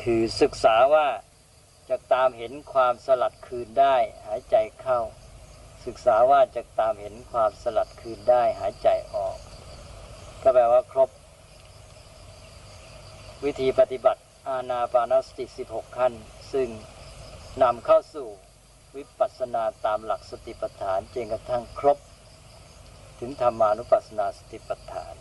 [0.01, 1.08] คือศึกษาว่า
[1.89, 3.95] จะตามเห็นความสลัดคืนได้
[4.28, 4.99] หายใจเข้า
[5.86, 9.38] ศึกษาว่าจะตามเห็นความสลัดคืนได้หายใจออก
[10.41, 11.10] ก็แปลว่าครบ
[13.43, 16.13] วิธีปฏิบัติอาณาปานสติ 16 ขั้น
[16.54, 16.69] ซึ่ง
[17.63, 18.28] นำเข้าสู่
[18.95, 21.98] วิปัสสนาตามหลักสติปัฏฐานจนกระทั่งครบ
[23.19, 25.15] ถึงธรรมานุปัสสนาสติปัฏฐาน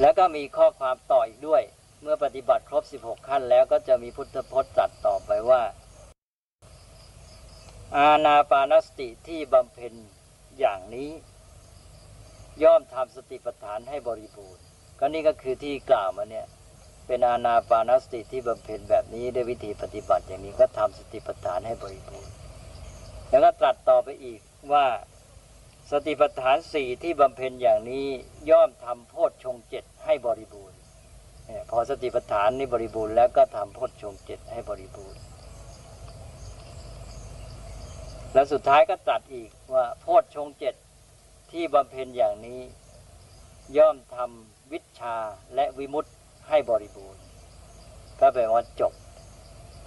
[0.00, 1.62] แล้วก็มีข้อความต่ออีกด้วย
[2.02, 5.62] เมื่อปฏิบัติครบ 16 ขั้น แล้วก็จะมีพุทธพจน์ตรัสต่อไปว่า
[7.96, 9.94] อาณาปานสติที่บำเพ็ญ
[10.58, 11.10] อย่างนี้
[12.62, 14.64] ย่อมทำสติปัฏฐานให้บริบูรณ์
[14.98, 16.46] ก็นี่ก็คือที่กล่าวมาเนี่ย
[17.08, 22.32] เป็นอาณาปานสติที่บำเพ็ญแบบนี้ด้วยวิธีปฏิบัติอย่างนี้ก็ทำสติปัฏฐานให้บริบูรณ์
[23.30, 24.40] แล้วก็ตรัสต่อไปอีก
[24.72, 24.86] ว่า
[25.90, 28.06] สติปัฏฐานสี่ที่บำเพ็ญอย่างนี้
[28.50, 30.78] ย่อมทำโพชฌงเจ็ดให้บริบูรณ์
[31.70, 35.20] พอสติปัฏฐานนี้บริบูรณ์แล้วก็ทำโพชฌงเจ็ดให้บริบูรณ์
[38.34, 40.74] แล้วสุดท้ายก็ตรัสอีกว่าโพชฌงเจ็ด
[41.52, 42.60] ที่บำเพ็ญอย่างนี้
[43.76, 45.16] ย่อมทำวิชา
[45.54, 46.10] และวิมุตติ
[46.48, 47.22] ให้บริบูรณ์
[48.20, 48.92] ก็แปลว่าจบ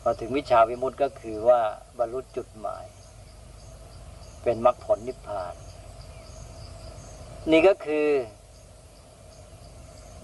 [0.02, 1.62] พอถึงวิชาวิมุตติก็คือว่า
[1.98, 2.86] บรรลุจุดหมาย
[4.44, 5.54] เป็นมรรคผลนิพพาน
[7.52, 8.08] นี่ก็คือ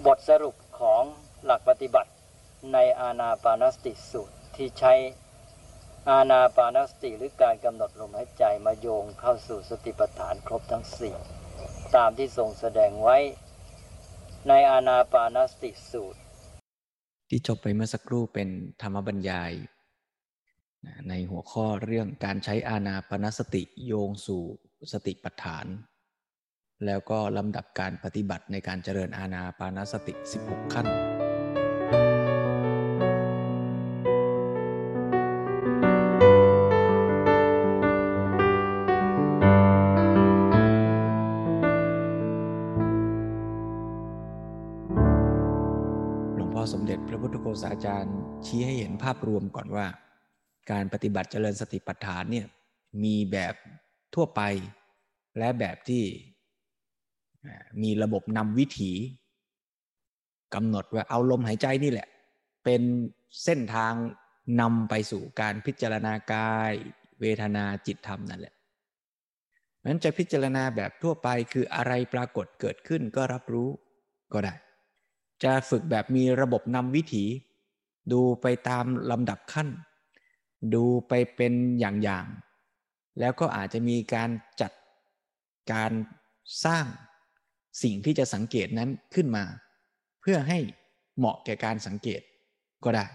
[0.06, 1.04] บทสรุปของ
[1.46, 2.12] หลักปฏิบัติ
[2.74, 4.94] ในอาณาปานสติสูตรที่ใช้
[6.10, 11.16] อาณาปานสติหรือการกำหนดลมหายใจมาโยงเข้าสู่สติปัฏฐานครบทั้งสี่
[11.96, 13.18] ตามที่ทรงแสดงไว้
[14.48, 16.20] ในอาณาปานสติสูตร
[17.30, 18.50] ที่จบไปเมื่อสักครู่เป็น
[18.82, 19.52] ธรรมบรรยาย
[21.10, 24.44] ในหัวข้อเรื่องการใช้อานาปนสติโยงสู่
[24.94, 25.66] สติปัฏฐาน
[26.86, 30.14] แล้วก็ลำดับการปฏิบัติในการเจริญอาณาปานสติ
[30.44, 49.86] 16 ขั้นารย์ชี้ให้เห็นภาพรวมก่อนว่า
[50.72, 52.48] การปฏิบัติเจริญสติปัฏฐานเนี่ย
[53.04, 53.56] มีแบบ
[54.16, 54.42] ทั่วไป
[55.38, 56.04] และแบบที่
[57.84, 58.92] มีระบบนำวิถี
[60.54, 62.08] กำหนดว่าเอาลมหายใจนี่แหละ
[62.64, 62.82] เป็น
[63.44, 63.94] เส้นทาง
[64.62, 66.74] นำไปสู่การพิจารณากาย
[67.20, 68.54] เวทนาจิตธรรมนั่นแหละ
[69.86, 73.70] นั้นจะพิจารณาแบบทั่วไปคืออะไรปรากฏเกิดขึ้นก็รับรู้
[74.34, 74.54] ก็ได้
[75.44, 77.26] จะฝึกแบบมีระบบนำวิถี
[78.12, 79.70] ดูไปตามลำดับขั้น
[80.74, 84.30] ดูไปเป็นอย่างๆ แล้วก็อาจจะมีการ
[84.62, 84.72] จัด
[85.72, 85.92] การ
[86.66, 86.86] สร้าง
[87.84, 89.44] สิ่งที่จะสังเกตนั้นขึ้นมา
[90.22, 90.60] เพื่อให้
[91.18, 92.22] เหมาะแก่การสังเกต
[92.84, 93.06] ก็ได้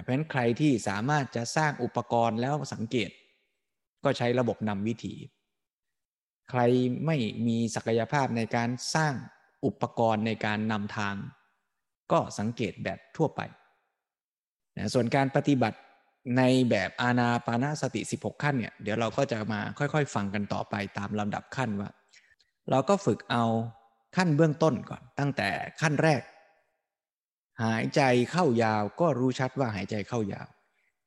[0.00, 3.10] เพราะฉะนั้นใครที่สามารถจะสร้างอุปกรณ์แล้วสังเกต
[4.04, 5.14] ก็ใช้ระบบนำวิถี
[6.50, 6.60] ใคร
[7.06, 9.14] ไม่มีศักยภาพในการสร้าง
[9.64, 11.14] อุปกรณ์ในการนำทาง
[12.12, 13.40] ก็สังเกตแบบทั่วไป
[14.78, 15.78] นะส่วนการปฏิบัติ
[16.36, 21.90] ในแบบอาณาปานาสติ 16 ขั้นเนี่ยเดี๋ยวเราก็จะมาค่อยๆ ฟังกันต่อไปตามลำดับขั้นว่า
[22.70, 23.44] เราก็ฝึกเอา
[24.16, 25.48] ขั้นเบื้องต้นก่อน ตั้งแต่
[25.80, 26.22] ขั้นแรก
[27.62, 30.48] หายใจเข้ายาวก็รู้ชัดว่าหายใจเข้ายาว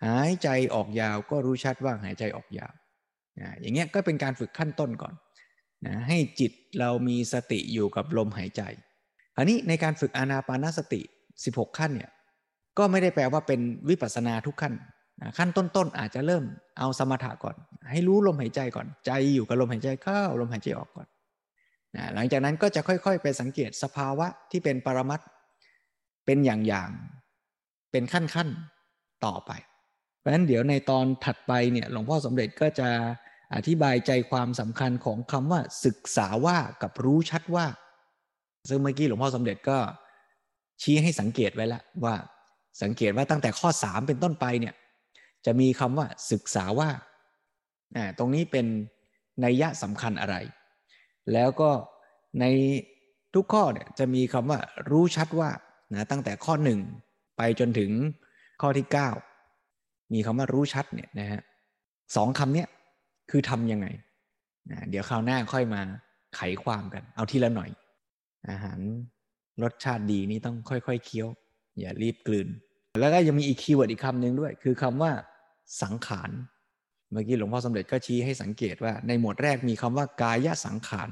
[0.08, 2.74] หายใจออกยาวก็รู้ชัดว่าหายใจออกยาว
[3.40, 5.14] นะอย่างเงี้ยก็เป็นการฝึกขั้นต้นก่อน
[5.86, 8.62] นะให้จิตเรามีสติอยู่กับลมหายใจ
[9.38, 11.02] อันนี้ในการฝึกอานาปานาสติ
[11.40, 12.12] 16 ขั้นเนี่ย
[12.78, 14.74] ก็ไม่ได้แปลว่าเป็นวิปัสสนาทุกขั้น
[15.38, 16.44] ขั้นต้นๆอาจจะเริ่ม
[16.80, 17.56] เอาสมถะก่อน
[17.92, 21.08] ให้รู้ลมหายใจก่อน ใจอยู่กับลมหายใจเข้าลมหายใจออกก่อน
[21.96, 25.20] นะหลังจากนั้นก็จะค่อยๆ ไปสังเกตสภาวะที่เป็นปรมัต
[26.26, 29.52] เป็นอย่างๆเป็นขั้นๆต่อไป
[30.20, 32.90] เพราะฉะนั้นเดี๋ยวในตอนถัดไปเนี่ยหลวงพ่อสมเด็จก็จะ
[33.56, 37.66] อธิบายใจความสำคัญของคำว่าศึกษาว่ากับรู้ชัดว่า
[38.70, 39.78] ซึ่งเมื่อกี้หลวงพ่อสมเด็จก็
[40.82, 42.16] ชี้ให้สังเกตไว้แล้วว่า
[42.82, 44.76] สังเกตว่าตั้งแต่ข้อสามเป็นต้นไปเนี่ย
[45.46, 46.90] จะมีคำว่าศึกษาว่า
[48.18, 48.66] ตรงนี้เป็น
[49.44, 50.36] นัยยะสำคัญอะไร
[51.34, 51.72] แล้วก็
[52.40, 52.46] ใน
[53.34, 55.50] ทุกข้อเนี่ยจะมีคำว่ารู้ชัดว่า
[55.94, 56.80] นะตั้งแต่ข้อหนึ่ง
[57.38, 57.92] ไปจนถึง
[58.62, 59.10] ข้อที่เก้า
[60.14, 61.42] มีคำว่ารู้ชัดเนี่ยนะฮะ
[62.16, 62.68] สองคำเนี้ย
[63.32, 63.88] คือทำยังไง
[64.72, 65.82] นะเดี๋ยวคราวหน้าค่อยมา
[66.36, 67.70] ไขความกัน เอาทีละหน่อย
[68.50, 68.80] อาหาร
[69.64, 71.28] รสชาติดีนี่ต้องค่อยๆเคี้ยว
[71.80, 72.48] อย่ารีบกลืน
[73.00, 75.12] แล้วก็ยังมีอีกคีย์เวิร์ดอีกคำหนึ่งด้วย คือคำว่า
[75.84, 76.32] สังขาร
[77.12, 81.10] เมื่อกี้หลวงพ่อสมเด็จก็ชี้ให้สังเกตว่า ในหมวดแรกมีคำว่ากายสังขาร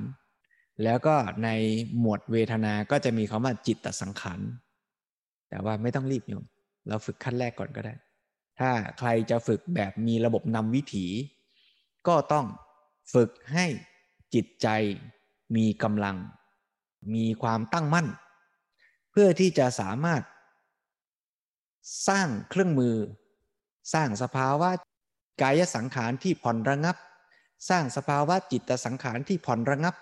[0.83, 1.49] แล้วก็ใน
[1.99, 4.39] หมวดเวทนา ก็จะมีคำว่าจิตตสังขาร
[5.49, 6.45] แต่ว่าไม่ต้องรีบโยม
[6.87, 7.93] เราฝึกขั้นแรกก่อนก็ได้
[8.59, 11.05] ถ้าใครจะฝึกแบบมีระบบนำวิถี
[12.07, 12.45] ก็ต้อง
[13.13, 13.65] ฝึกให้
[14.33, 14.67] จิตใจ
[15.55, 16.17] มีกำลัง
[17.15, 18.07] มีความตั้งมั่น
[19.11, 20.21] เพื่อที่จะสามารถ
[22.07, 22.95] สร้างเครื่องมือ
[23.93, 24.69] สร้างสภาวะ
[25.41, 26.95] กายสังขารที่ผ่อนระงับ
[27.69, 29.95] สร้างสภาวะจิตสังขารที่ผ่อนระงับ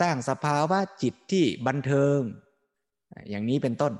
[0.00, 2.20] สร้างสภาวะจิตที่บันเทิง
[3.30, 3.92] อย่างนี้เป็นต้น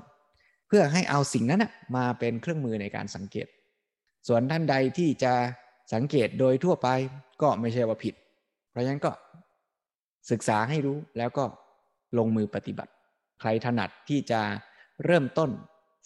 [0.68, 1.64] เพื่อให้เอาสิ่งนั้น
[1.96, 3.46] มาเป็นเครื่องมือในการสังเกต
[4.28, 5.32] ส่วนท่านใดที่จะ
[5.94, 6.88] สังเกตโดยทั่วไป
[7.42, 8.14] ก็ไม่ใช่ว่าผิด
[8.70, 9.10] เพราะฉะนั้นก็
[10.30, 11.44] ศึกษาให้รู้แล้วก็
[12.18, 12.92] ลงมือปฏิบัติ
[13.40, 14.40] ใครถนัดที่จะ
[15.04, 15.50] เริ่มต้น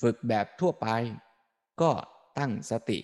[0.00, 0.86] ฝึกแบบทั่วไป
[1.80, 1.90] ก็
[2.38, 2.98] ตั้งสติ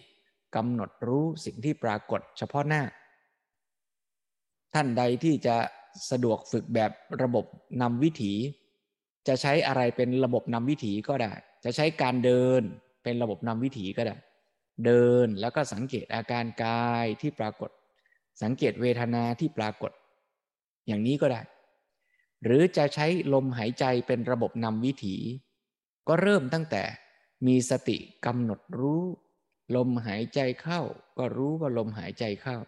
[0.57, 2.83] กำหนดรู้สิ่งที่ปรากฏเฉพาะหน้า
[4.75, 5.57] ท่านใดที่จะ
[6.11, 7.45] สะดวกฝึกแบบระบบ
[7.83, 8.33] นำวิถี
[9.29, 11.33] จะใช้อะไรเป็นระบบนำวิถีก็ได้
[11.65, 12.63] จะใช้การเดิน
[13.03, 14.17] เป็นระบบนำวิถีก็ได้
[14.85, 17.71] เดินแล้วก็สังเกตอาการกายที่ปรากฏ
[18.43, 19.93] สังเกตเวทนาที่ปรากฏ
[20.87, 21.41] อย่างนี้ก็ได้
[22.45, 25.17] หรือจะใช้ลมหายใจเป็นระบบนำวิถี
[26.09, 26.83] ก็เริ่มตั้งแต่
[27.47, 29.03] มีสติกำหนดรู้
[29.77, 30.81] ลมหายใจเข้า
[31.19, 32.59] ก็รู้ว่าลมหายใจเข้า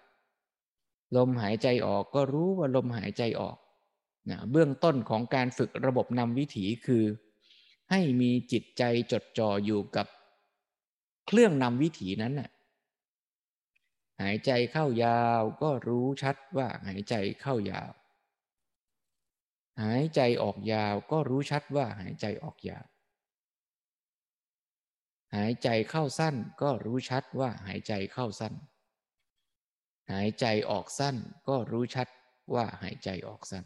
[1.17, 3.57] ลมหายใจออกก็รู้ว่าลมหายใจออก
[4.31, 7.05] นะเบื้องต้นของการฝึกระบบนำวิถีคือ
[7.91, 10.07] ให้มีจิตใจจดจ่ออยู่กับ
[11.27, 12.51] เครื่องนำวิถีนั้นน่ะ
[14.23, 17.93] หายใจเข้ายาวก็รู้ชัดว่าหายใจเข้ายาว
[19.83, 22.87] หายใจออกยาวก็รู้ชัดว่าหายใจออกยาว
[25.37, 28.55] หายใจเข้าสั้นก็รู้ชัดว่าหายใจเข้าสั้น
[30.13, 31.17] หายใจออกสั้น
[31.49, 32.09] ก็รู้ชัด
[32.55, 33.65] ว่าหายใจออกสั้น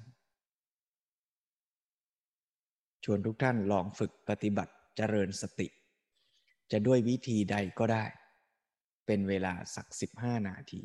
[3.05, 5.69] ชวนทุกท่านลองฝึกปฏิบัติเจริญสติ
[6.73, 8.05] จะด้วยวิธีใดก็ได้
[9.07, 10.83] เป็นเวลาสักสิบห้านาที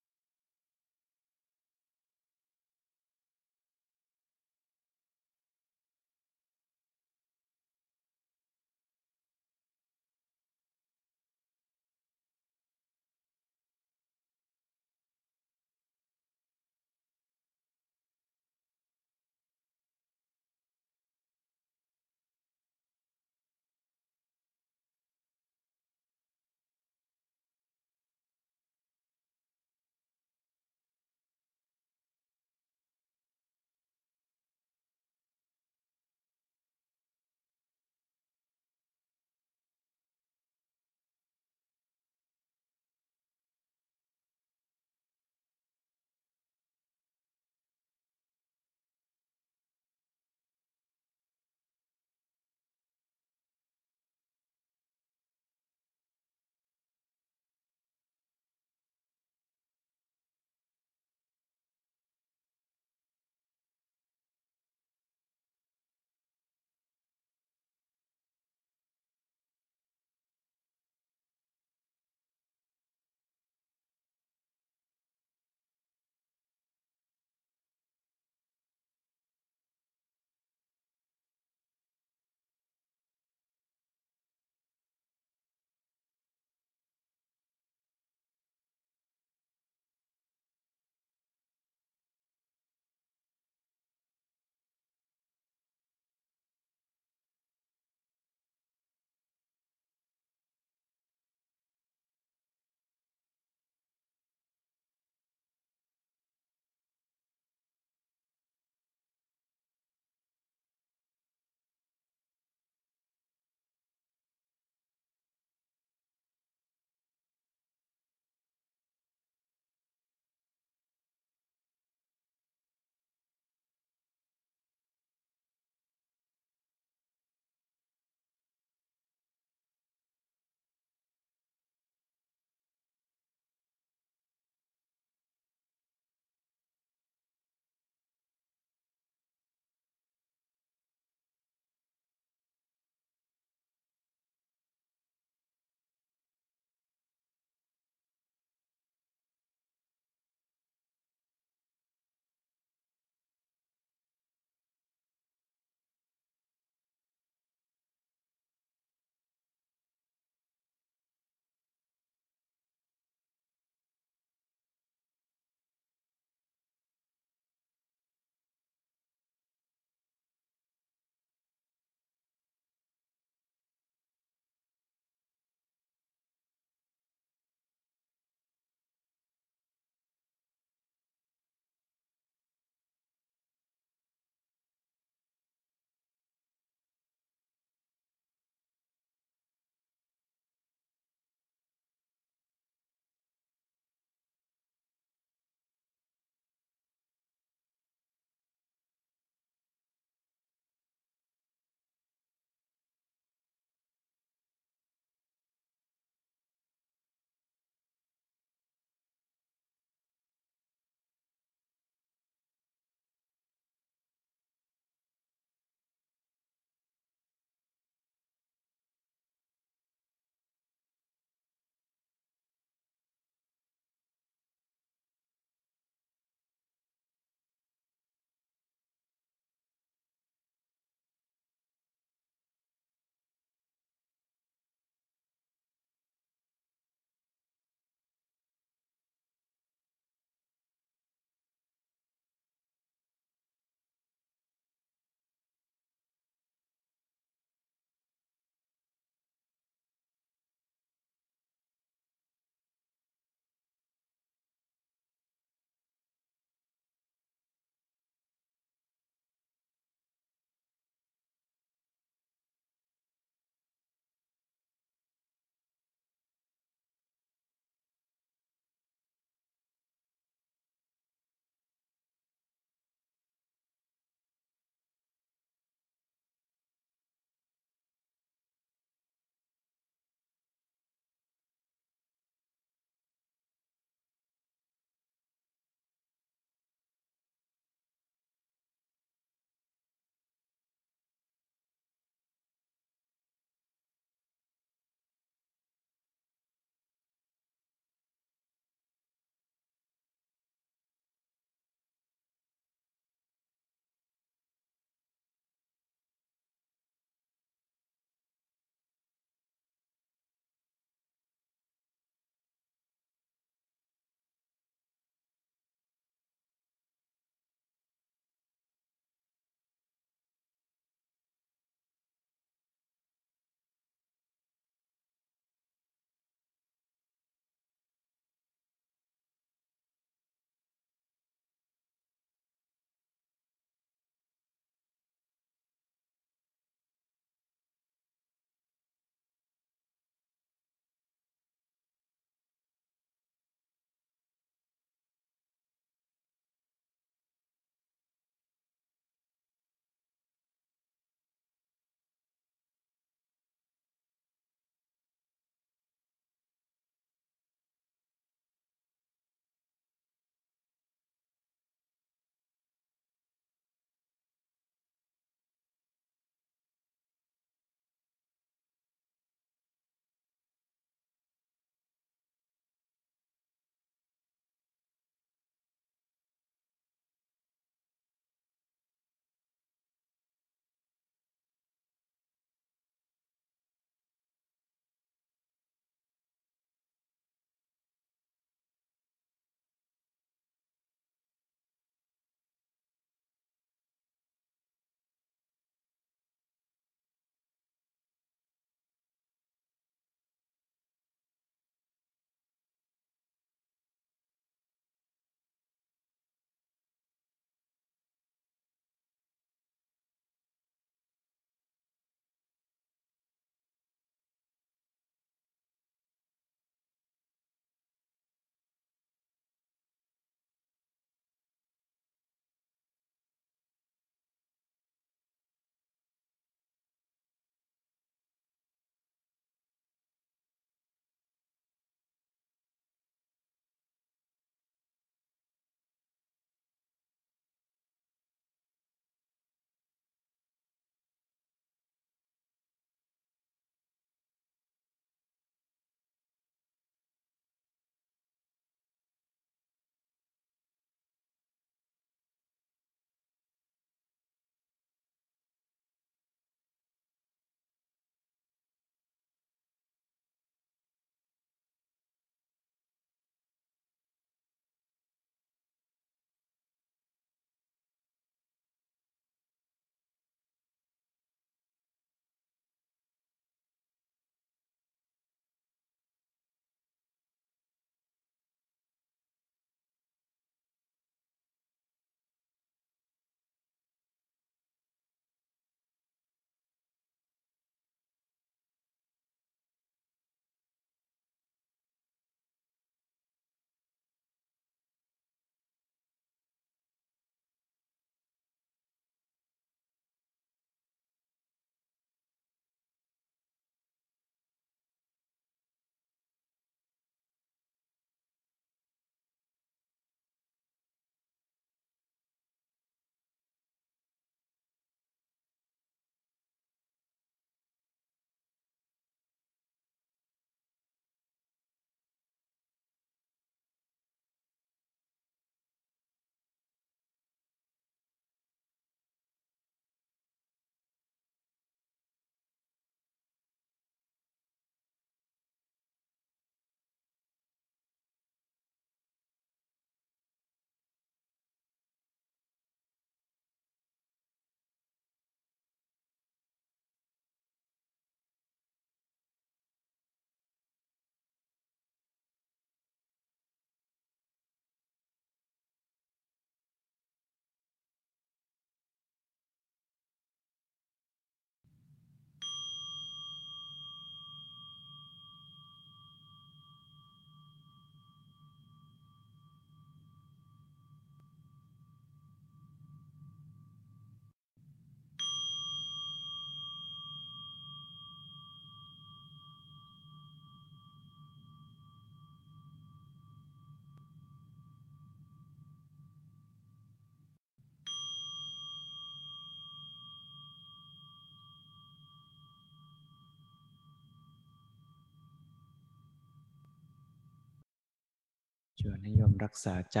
[598.82, 600.00] ชวนให้ยมรักษาใจ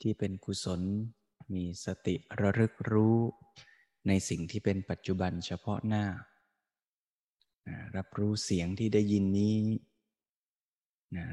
[0.00, 0.80] ที่เป็นกุศล
[1.54, 3.16] มีสติระลึกรู้
[4.08, 6.04] ในสิ่งที่เป็นปัจจุบันเฉพาะหน้า
[7.96, 9.58] รับรู้เสียงที่ได้ยินนี้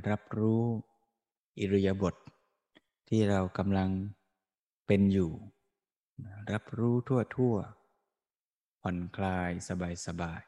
[0.10, 0.62] รับรู้
[1.60, 2.18] อิริยาบถท
[3.10, 3.89] ที่เรากำลัง
[4.88, 5.32] เป็นอยู่
[6.51, 7.56] รับรู้ทั่วทั่ว
[8.82, 10.41] ผ่อนคลายสบายสบาย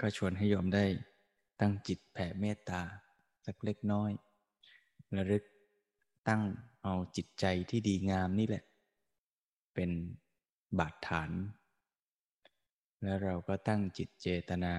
[0.00, 0.84] ก็ชวนให้ยอมได้
[1.60, 2.82] ตั้งจิตแผ่เมตตา
[3.44, 4.12] สักเล็กน้อย
[5.16, 5.44] ระลึก
[6.28, 6.42] ตั้ง
[6.82, 8.64] เอาจิตใจที่ดีงามนี่แหละ
[9.74, 9.90] เป็น
[10.78, 11.30] บาดฐาน
[13.02, 14.74] แล้วเราก็ตั้งจิตเจตนา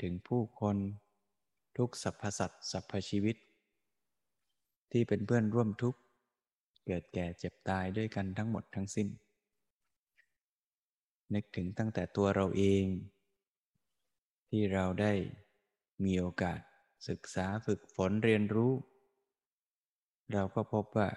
[0.00, 0.76] ถึงผู้คน
[1.76, 3.36] ทุกสรรพสัตว์สรรพชีวิต
[4.92, 6.00] ที่เป็นเพื่อนร่วมทุกข์
[6.86, 9.08] เกิดแก่เจ็บตายด้วยกันทั้งหมดทั้งสิ้น
[11.34, 12.84] นึกถึงตั้งแต่ตัวเราเอง
[14.48, 15.12] ที่เราได้
[16.04, 16.60] มีโอกาส
[17.08, 18.72] ศึกษาฝึกฝนเรียนรู้
[20.32, 21.08] เราก็พบว่า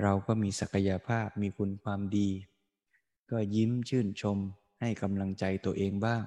[0.00, 2.28] เราก็มีศักยภาพมีคุณความดี
[3.30, 4.38] ก็ยิ้มชื่นชม
[4.80, 6.22] ให้กำลังใจตัวเองบ้าง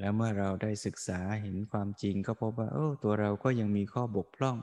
[0.00, 4.58] แล้วเมื่อเราได้ศึกษาเห็นความจริงก็พบว่าโอ้ตัวเราก็ยังมีข้อบกพร่อง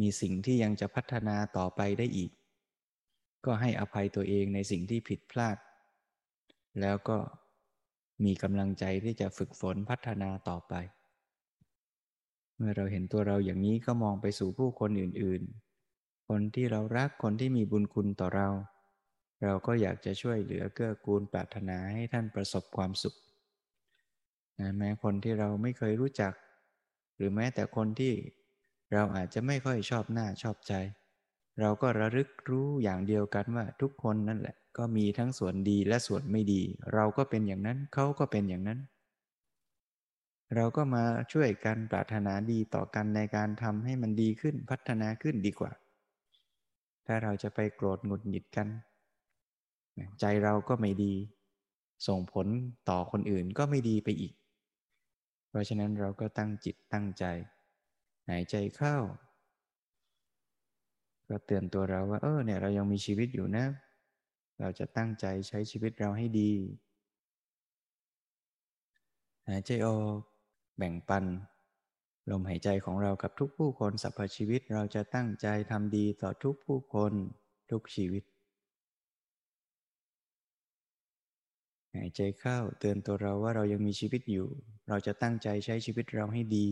[0.00, 2.30] มีสิ่งที่ยังจะพัฒนาต่อไปได้อีก
[3.44, 5.56] ก็ให้อภัยตัวเองในสิ่งที่ผิดพลาด
[6.80, 7.18] แล้วก็
[8.24, 10.74] มีกำลังใจที่จะฝึกฝนพัฒนาต่อไป
[12.56, 18.48] เมื่อเราเห็นตัวเราอย่างนี้ก็มองไปสู่ผู้คนอื่นๆ คนที่เรารักคนที่มีบุญคุณต่อเรา
[19.44, 23.14] เราก็อยากจะช่วยเหลือเกื้อกูลปรารถนาให้ท่านประสบความสุข
[24.60, 26.32] นะแม้คนที่เราไม่เคยรู้จัก
[27.16, 28.12] หรือแม้แต่คนที่
[28.92, 30.72] เราอาจจะไม่ค่อยชอบหน้าชอบใจ
[31.60, 36.62] เราก็ระลึกรู้อย่างเดียวกันว่าทุกคนนั่นแหละ ก็มีทั้งส่วนดีและส่วนไม่ดี
[36.94, 38.78] เราก็เป็นอย่างนั้นเขาก็เป็นอย่างนั้น
[40.54, 45.72] เราก็มาช่วยกันปรารถนาดีต่อกันในการทำให้มันดีขึ้นพัฒนาขึ้นดีกว่า
[47.06, 48.68] ถ้าเราจะไปโกรธหงุดหงิดกัน
[50.20, 51.14] ใจเราก็ไม่ดี
[52.06, 52.46] ส่งผล
[52.88, 54.34] ต่อคนอื่นก็ไม่ดีไปอีก
[55.48, 57.24] เพราะฉะนั้นเราก็ตั้งจิตตั้งใจ
[58.28, 58.96] หายใจเข้า
[61.28, 63.66] ก็เตือนตัวเราว่า เออเนี่ยเรายังมีชีวิตอยู่นะ
[64.60, 66.52] เราจะตั้งใจใช้ชีวิตเราให้ดี
[69.48, 70.18] หายใจออก
[70.76, 71.24] แบ่งปัน
[72.30, 77.12] ลมหายใจของเรากับทุกผู้คนสรรพชีวิตเราจะตั้งใจทำดีต่อทุกผู้คน
[77.70, 78.24] ทุกชีวิต
[81.94, 84.48] หายใจเข้าเตือนตัวเราว่าเรายังมีชีวิตอยู่
[84.88, 86.68] เราจะตั้งใจใช้ชีวิตเราให้ดี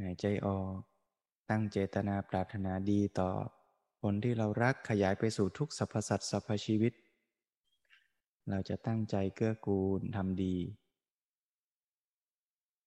[0.00, 0.74] หายใจออก
[1.50, 3.30] ตั้งเจตนาปรารถนาดีต่อ
[4.00, 6.92] ผลที่เรารักขยายไปสู่ทุกสรรพสัตว์สรรพชีวิต
[8.50, 10.56] เราจะตั้งใจเกื้อกูลทำดี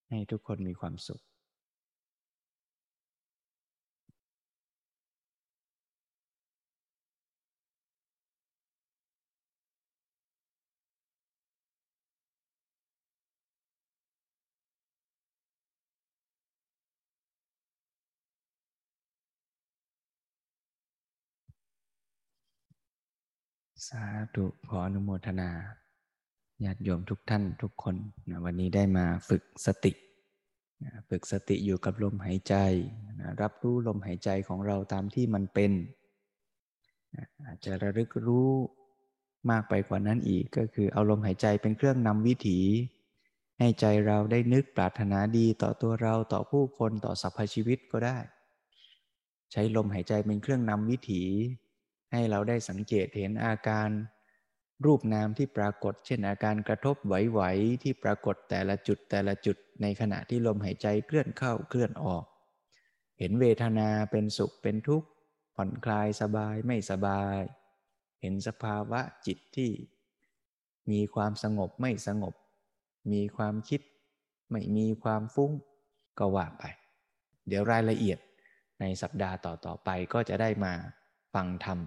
[0.10, 1.22] ให้ทุกคนมีความสุข
[23.88, 24.04] สา
[24.36, 25.50] ธุขออนุโมทนา
[26.66, 27.96] ญาติโยมทุกท่านทุกคน
[28.30, 29.92] นะวันนี้ได้มาฝึกสติ
[30.84, 32.56] นะฝึกสติอยู่กับลมหายใจ
[33.20, 35.72] นะรับรู้ลมหายใจของเราตามที่มันเป็น
[37.16, 38.50] นะอาจจะระลึกรู้
[39.52, 42.60] มากไปกว่านั้นอีกก็คือเอาลมหายใจเป็นเครื่องนำวิถี
[43.60, 48.18] ให้ใจเราได้นึกปรารถนาดีต่อตัวเราต่อผู้คนต่อสรรพชีวิตก็ได้
[49.52, 51.24] ใช้ลมหายใจเป็นเครื่องนำวิถี
[52.12, 53.90] ให้เราได้สังเกตเห็นอาการ
[54.86, 62.24] รูปนามที่ปรากฏ เช่นอาการกระทบไหวๆที่ปรากฏแต่ละจุดแต่ละจุดในขณะที่ลมหายใจเคลื่อนเข้าเคลื่อนออก
[63.20, 65.08] เห็นเวทนาเป็นสุขเป็นทุกข์
[65.56, 67.40] ผ่อนคลายสบายไม่สบาย
[68.22, 69.72] เห็นสภาวะจิตที่
[70.92, 72.34] มีความสงบไม่สงบ
[73.12, 73.82] มีความคิด
[74.52, 75.52] ไม่มีความฟุ้ง
[76.20, 76.64] ก็ว่าไป
[77.48, 78.20] เดี๋ยวรายละเอียด
[78.80, 80.74] ในสัปดาห์ต่อๆไปก็จะได้มา
[81.34, 81.80] ฟังธรรม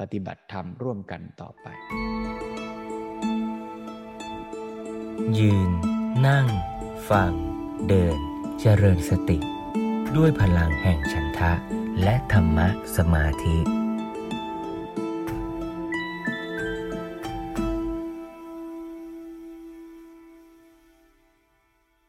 [0.00, 1.66] ปฏิบัติธรรมร่วมกันต่อไป
[5.38, 5.70] ยืน
[6.26, 6.46] นั่ง
[7.10, 7.32] ฟัง
[7.88, 8.18] เดิน
[8.60, 9.38] เจริญสติ
[10.16, 11.52] ด้วยพลังแห่งฉันทะ
[12.02, 13.56] และธรรมะสมาธิ